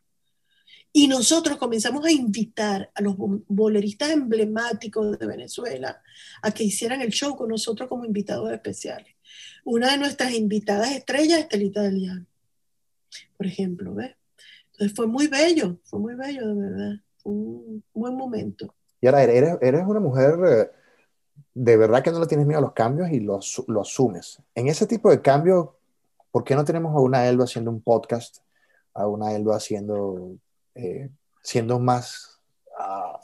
[0.94, 6.02] Y nosotros comenzamos a invitar a los boleristas emblemáticos de Venezuela
[6.42, 9.16] a que hicieran el show con nosotros como invitados especiales.
[9.64, 12.28] Una de nuestras invitadas estrellas es Telita Delian,
[13.38, 14.18] por ejemplo, ¿ves?
[14.74, 18.74] Entonces fue muy bello, fue muy bello, de verdad un buen momento.
[19.00, 20.72] Y ahora, eres, eres una mujer eh,
[21.54, 24.42] de verdad que no le tienes miedo a los cambios y lo, lo asumes.
[24.56, 25.70] En ese tipo de cambios,
[26.32, 28.38] ¿por qué no tenemos a una Elba haciendo un podcast?
[28.94, 30.36] A una Elba haciendo,
[30.76, 31.10] eh,
[31.44, 32.40] siendo más,
[32.80, 33.18] uh,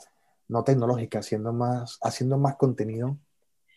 [0.48, 3.16] no tecnológica, siendo más, haciendo más contenido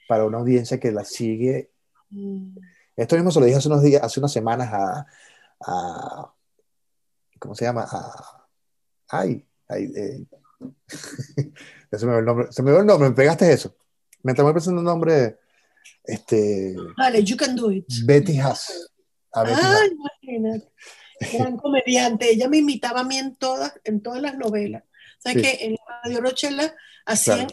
[0.07, 1.71] para una audiencia que la sigue.
[2.09, 2.57] Mm.
[2.95, 5.05] Esto mismo se lo dije hace unos días, hace unas semanas a,
[5.61, 6.33] a
[7.39, 7.87] ¿cómo se llama?
[7.89, 8.47] A,
[9.09, 9.45] ay,
[9.77, 10.25] eh,
[11.91, 12.47] se me va el nombre.
[12.51, 13.75] Se me va el nombre, me pegaste eso.
[14.23, 15.37] Me estaba pensando un nombre.
[16.03, 17.85] Este, vale, you can do it.
[18.05, 18.91] Betty Haas.
[19.33, 20.71] ah, imagínate.
[21.33, 22.31] Gran comediante.
[22.31, 24.83] Ella me imitaba a mí en todas, en todas las novelas.
[25.19, 27.47] ¿Sabes que En Radio Rochela hacían.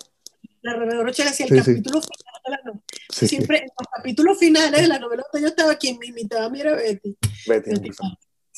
[0.63, 2.85] La Radio Rochela hacía el capítulo final de las novelas.
[3.11, 6.61] Siempre en los capítulos finales de la novela yo estaba, quien me imitaba a mí
[6.61, 7.17] era Betty.
[7.47, 7.91] Betty, Betty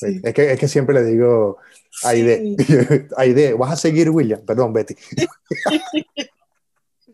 [0.01, 1.57] es, que, es que siempre le digo
[2.03, 2.55] Aide,
[3.17, 4.95] Aide, vas a seguir William, perdón, Betty.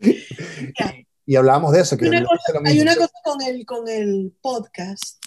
[1.26, 1.96] y, hablábamos de eso.
[1.96, 2.08] Que
[2.64, 5.22] hay una cosa con el, con el podcast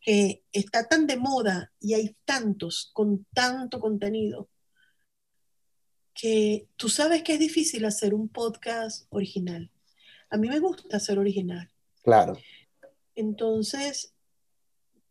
[0.00, 4.48] que está tan de moda y hay tantos con tanto contenido
[6.14, 9.70] que tú sabes que es difícil hacer un podcast original.
[10.30, 11.70] A mí me gusta ser original.
[12.02, 12.38] Claro.
[13.14, 14.14] Entonces,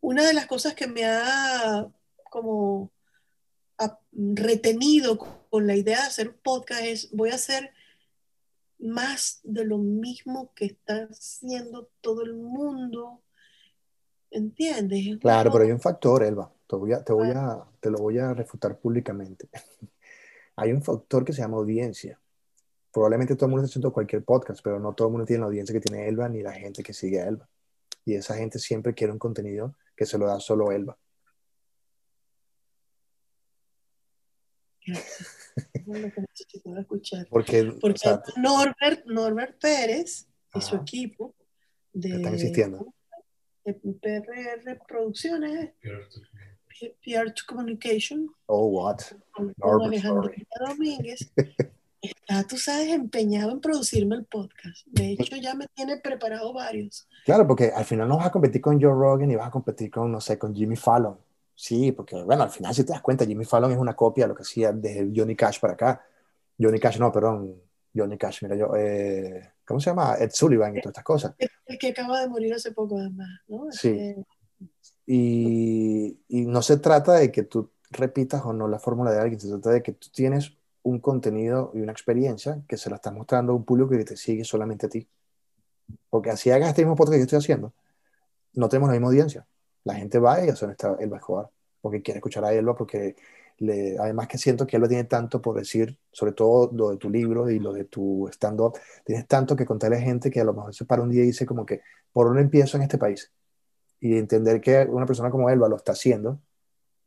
[0.06, 1.84] una de las cosas que me ha
[2.30, 2.92] como
[4.12, 5.18] retenido
[5.50, 7.70] con la idea de hacer un podcast es voy a hacer
[8.78, 13.20] más de lo mismo que está haciendo todo el mundo.
[14.30, 15.18] ¿Entiendes?
[15.18, 16.52] Claro, pero hay un factor, Elba.
[16.68, 19.48] Te, voy a, te, voy a, te lo voy a refutar públicamente.
[20.56, 22.20] hay un factor que se llama audiencia.
[22.92, 25.46] probablemente todo el mundo está haciendo cualquier podcast, pero no todo el mundo tiene la
[25.46, 27.48] audiencia que tiene Elba ni la gente que sigue a Elba.
[28.04, 30.98] Y esa gente siempre quiere un contenido que se lo da solo Elba.
[37.30, 41.34] Porque, Porque Norbert, Norbert Pérez y su equipo
[41.92, 42.92] de, están insistiendo.
[43.64, 45.72] PRR Producciones,
[47.04, 48.28] PR to Communication.
[48.46, 48.98] Oh, what?
[49.62, 50.30] Alejandro
[50.66, 51.32] Domínguez.
[52.06, 54.86] está, tú sabes, empeñado en producirme el podcast.
[54.86, 57.08] De hecho, ya me tiene preparado varios.
[57.24, 59.90] Claro, porque al final no vas a competir con Joe Rogan y vas a competir
[59.90, 61.18] con, no sé, con Jimmy Fallon.
[61.54, 64.28] Sí, porque, bueno, al final si te das cuenta, Jimmy Fallon es una copia de
[64.28, 66.04] lo que hacía desde Johnny Cash para acá.
[66.58, 67.62] Johnny Cash, no, perdón,
[67.94, 70.16] Johnny Cash, mira yo, eh, ¿cómo se llama?
[70.18, 71.34] Ed Sullivan y todas estas cosas.
[71.38, 73.72] El, que acaba de morir hace poco, además, ¿no?
[73.72, 74.14] Sí.
[75.06, 79.40] Y, y, no se trata de que tú repitas o no la fórmula de alguien,
[79.40, 80.52] se trata de que tú tienes
[80.86, 84.16] un contenido y una experiencia que se la estás mostrando a un público que te
[84.16, 85.08] sigue solamente a ti.
[86.08, 87.74] Porque así hagas este mismo podcast que estoy haciendo,
[88.54, 89.46] no tenemos la misma audiencia.
[89.82, 93.16] La gente va y eso está Elba Escobar, porque quiere escuchar a Elba, porque
[93.58, 97.10] le, además que siento que Elba tiene tanto por decir, sobre todo lo de tu
[97.10, 100.54] libro y lo de tu stand-up, tienes tanto que contarle a gente que a lo
[100.54, 101.80] mejor se para un día y dice como que,
[102.12, 103.32] ¿por dónde empiezo en este país?
[103.98, 106.40] Y entender que una persona como Elba lo está haciendo,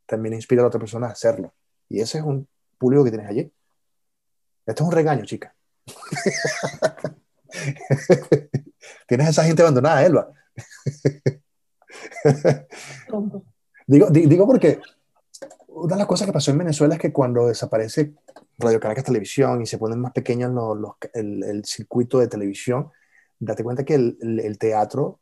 [0.04, 1.54] también inspira a la otra persona a hacerlo.
[1.88, 3.50] Y ese es un público que tienes allí.
[4.66, 5.54] Esto es un regaño, chica.
[9.06, 10.32] Tienes a esa gente abandonada, Elba.
[13.86, 14.80] digo, digo porque
[15.68, 18.14] una de las cosas que pasó en Venezuela es que cuando desaparece
[18.58, 20.52] Radio Caracas Televisión y se ponen más pequeños
[21.14, 22.90] el, circuito de televisión,
[23.38, 25.20] date cuenta que el, teatro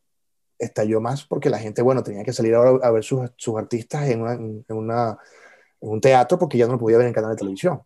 [0.58, 4.64] estalló más porque la gente, bueno, tenía que salir a, a ver sus, artistas en,
[4.68, 4.88] en,
[5.80, 7.82] un teatro porque ya no lo podía ver en canal de televisión.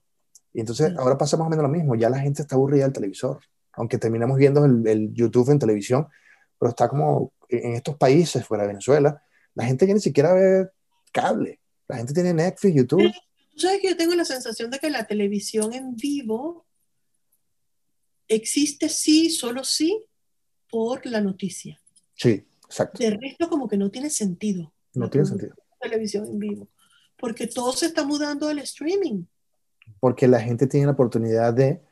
[0.54, 2.92] Y entonces ahora pasa más o menos lo mismo, ya la gente está aburrida del
[2.92, 3.40] televisor,
[3.72, 6.06] aunque terminamos viendo el, YouTube en televisión,
[6.58, 9.22] pero está como en estos países fuera de Venezuela,
[9.54, 10.68] la gente ya ni siquiera ve
[11.12, 13.12] cable, la gente tiene Netflix, YouTube.
[13.52, 16.66] Tú sabes que yo tengo la sensación de que la televisión en vivo
[18.28, 20.04] existe sí, solo sí,
[20.70, 21.80] por la noticia.
[22.14, 23.02] Sí, exacto.
[23.02, 24.72] De resto como que no tiene sentido.
[24.94, 25.54] No tiene sentido.
[25.80, 26.68] Televisión en vivo.
[27.18, 29.24] Porque todo se está mudando al streaming
[30.00, 31.82] porque la gente tiene la oportunidad de,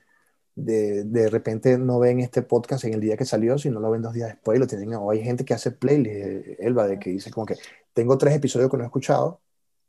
[0.54, 4.02] de, de repente no ven este podcast en el día que salió, sino lo ven
[4.02, 4.94] dos días después y lo tienen.
[4.94, 7.56] O hay gente que hace playlist, eh, Elba, de que dice como que
[7.92, 9.40] tengo tres episodios que no he escuchado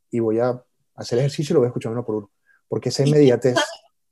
[0.09, 0.63] y voy a
[0.95, 2.31] hacer ejercicio y lo voy a escuchar uno por uno.
[2.67, 3.55] Porque esa inmediatez.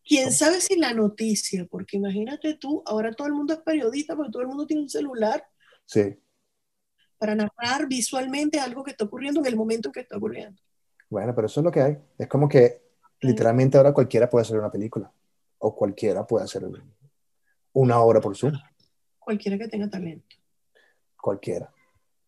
[0.03, 1.67] ¿Quién sabe si la noticia?
[1.69, 4.89] Porque imagínate tú, ahora todo el mundo es periodista porque todo el mundo tiene un
[4.89, 5.45] celular.
[5.85, 6.19] Sí.
[7.17, 10.59] Para narrar visualmente algo que está ocurriendo en el momento en que está ocurriendo.
[11.09, 11.97] Bueno, pero eso es lo que hay.
[12.17, 12.88] Es como que
[13.21, 15.11] Literalmente ahora cualquiera puede hacer una película
[15.59, 16.63] o cualquiera puede hacer
[17.73, 18.53] una obra por Zoom.
[19.19, 20.35] Cualquiera que tenga talento.
[21.21, 21.71] Cualquiera.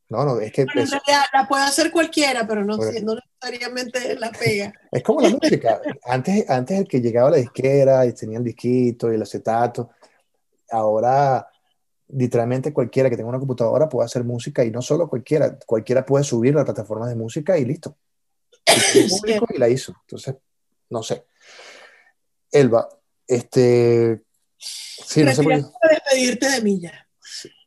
[0.09, 0.63] No, no, es que...
[0.63, 4.73] en realidad la puede hacer cualquiera, pero no, no necesariamente la pega.
[4.91, 5.81] Es como la música.
[6.03, 9.91] Antes, antes el que llegaba a la disquera y tenía el disquito y el acetato,
[10.69, 11.47] ahora
[12.09, 16.25] literalmente cualquiera que tenga una computadora puede hacer música y no solo cualquiera, cualquiera puede
[16.25, 17.95] subir a plataformas de música y listo.
[18.93, 19.07] Y,
[19.55, 19.93] y la hizo.
[20.01, 20.35] Entonces,
[20.91, 21.25] no sé.
[22.51, 22.87] Elba,
[23.27, 24.23] este...
[24.57, 27.07] Sí, no sé por despedirte de mí ya.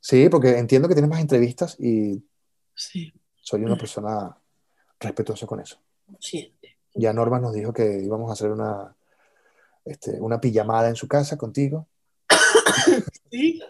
[0.00, 2.22] Sí, porque entiendo que tienes más entrevistas y
[2.74, 4.36] soy una persona
[5.00, 5.80] respetuosa con eso.
[6.20, 6.54] Sí.
[6.94, 8.94] Ya Norma nos dijo que íbamos a hacer una,
[9.84, 11.88] este, una pijamada en su casa contigo.
[13.30, 13.60] Sí.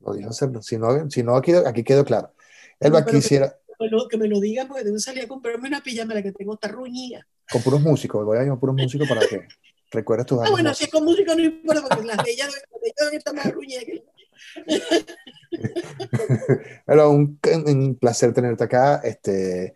[0.00, 0.62] Lo dijo hacerlo.
[0.62, 2.32] Si no, si no aquí, aquí quedó claro.
[2.78, 3.58] Elba quisiera...
[4.08, 6.54] Que me lo, digan porque tengo que salir a comprarme una pijama la que tengo
[6.54, 7.26] está ruñida.
[7.50, 9.46] Con puros músicos, voy a ir con puros músicos para que
[9.90, 12.52] recuerdes tus Ah, bueno, si es con músicos no importa, porque las de ellas
[13.12, 14.04] están más que
[16.86, 19.00] Pero un, un, placer tenerte acá.
[19.04, 19.74] Este,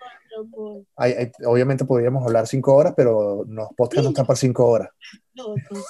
[0.97, 4.91] hay, hay, obviamente podríamos hablar cinco horas, pero los podcasts no están para cinco horas.
[5.35, 5.81] No, no.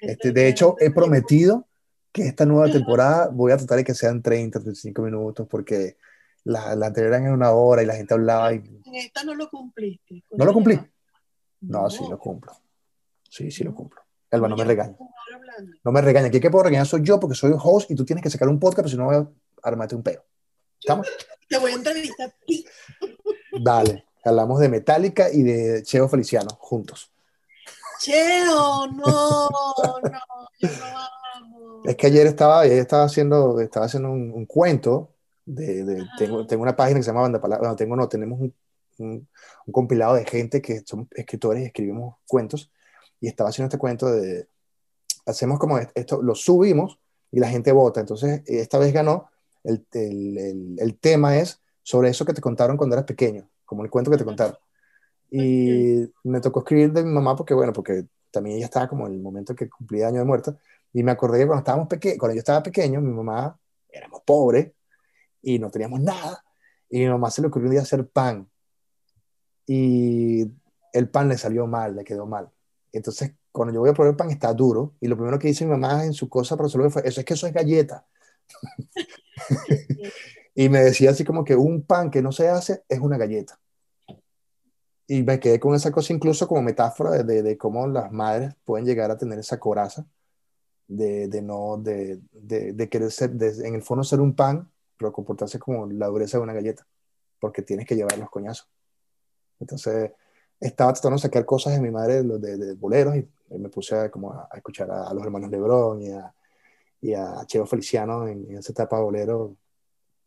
[0.00, 1.66] Este, de hecho, he prometido
[2.12, 5.96] que esta nueva temporada voy a tratar de que sean 30, 35 minutos, porque
[6.44, 8.52] la, la anterior era en una hora y la gente hablaba.
[8.52, 8.56] Y...
[8.56, 10.24] En esta no lo cumpliste.
[10.32, 10.80] ¿No lo cumplí?
[11.60, 12.52] No, sí lo cumplo.
[13.28, 14.00] Sí, sí lo cumplo.
[14.30, 14.96] Elba, no me regaña.
[15.84, 16.28] No me regaña.
[16.28, 18.48] Aquí que puedo regañar soy yo porque soy un host y tú tienes que sacar
[18.48, 19.28] un podcast, pero si no voy a
[19.62, 20.24] armarte un peo.
[20.80, 21.06] ¿Estamos?
[21.48, 22.34] Te voy a entrevistar
[23.60, 24.04] Dale.
[24.24, 27.10] Hablamos de Metallica y de Cheo Feliciano juntos.
[28.00, 30.00] Cheo, no, no,
[30.58, 30.98] yo no
[31.34, 31.82] amo.
[31.84, 35.10] Es que ayer estaba, ayer estaba haciendo, estaba haciendo un, un cuento
[35.44, 38.40] de, de tengo, tengo, una página que se llama Banda Palabra, bueno, tengo no, tenemos
[38.40, 38.54] un,
[38.98, 39.28] un,
[39.66, 42.70] un, compilado de gente que son escritores y escribimos cuentos,
[43.20, 44.48] y estaba haciendo este cuento de,
[45.26, 46.98] hacemos como esto, lo subimos
[47.30, 48.00] y la gente vota.
[48.00, 49.30] Entonces, esta vez ganó,
[49.64, 53.90] el, el, el, tema es sobre eso que te contaron cuando eras pequeño, como el
[53.90, 54.56] cuento que te contaron.
[55.30, 59.14] Y me tocó escribir de mi mamá porque, bueno, porque también ella estaba como en
[59.14, 60.56] el momento que cumplía año de muerta.
[60.92, 63.56] Y me acordé que cuando, estábamos pequeños, cuando yo estaba pequeño, mi mamá,
[63.88, 64.72] éramos pobres
[65.42, 66.44] y no teníamos nada.
[66.88, 68.48] Y mi mamá se le ocurrió un día hacer pan.
[69.72, 70.50] Y
[70.92, 72.50] el pan le salió mal, le quedó mal.
[72.90, 74.96] Entonces, cuando yo voy a probar el pan, está duro.
[75.00, 77.24] Y lo primero que dice mi mamá en su cosa para resolver fue, eso es
[77.24, 78.04] que eso es galleta.
[80.56, 83.60] y me decía así como que un pan que no se hace es una galleta.
[85.06, 88.84] Y me quedé con esa cosa incluso como metáfora de, de, cómo las madres pueden
[88.84, 90.04] llegar a tener esa coraza
[90.88, 95.60] de, de no, de, de, querer ser, en el fondo ser un pan, pero comportarse
[95.60, 96.84] como la dureza de una galleta,
[97.38, 98.68] porque tienes que llevar los coñazos.
[99.60, 100.12] Entonces,
[100.58, 104.10] estaba tratando de sacar cosas de mi madre de, de, boleros y, me puse a,
[104.10, 106.32] como a, escuchar a, los hermanos Lebrón y a,
[107.00, 109.56] y a Cheo Feliciano en, esa etapa de bolero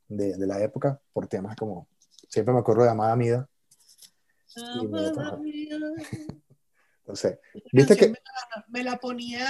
[0.08, 1.88] de, de, la época por temas como
[2.28, 3.48] siempre me acuerdo de Amada Mida
[7.02, 7.40] Entonces,
[7.72, 8.14] viste que
[8.68, 9.48] me la, ponía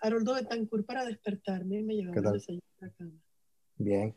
[0.00, 3.10] Haroldo Betancourt para despertarme y me llevaba a la cama.
[3.78, 4.14] Bien.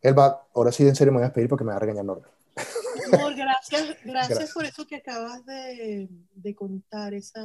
[0.00, 2.28] Elba, ahora sí en serio me voy a despedir porque me va a regañar Norma.
[3.12, 7.42] Amor, gracias, gracias, por eso que acabas de, de, contar, esa,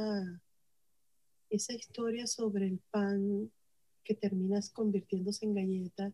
[1.48, 3.50] esa historia sobre el pan
[4.04, 6.12] que terminas convirtiéndose en galleta.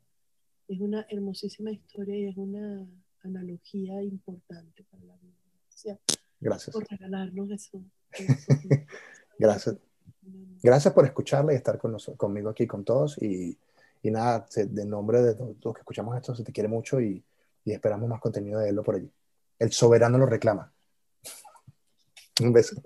[0.69, 2.87] Es una hermosísima historia y es una
[3.23, 5.99] analogía importante para la vida.
[6.41, 6.75] Gracias.
[6.75, 7.83] Por regalarnos eso.
[9.39, 9.77] Gracias.
[10.63, 13.21] Gracias por escucharla y estar con nosotros, conmigo aquí con todos.
[13.23, 13.57] Y,
[14.03, 17.23] y nada, de nombre de todos los que escuchamos esto, se te quiere mucho y,
[17.65, 19.11] y esperamos más contenido de él por allí.
[19.59, 20.73] El soberano lo reclama.
[22.41, 22.77] Un beso.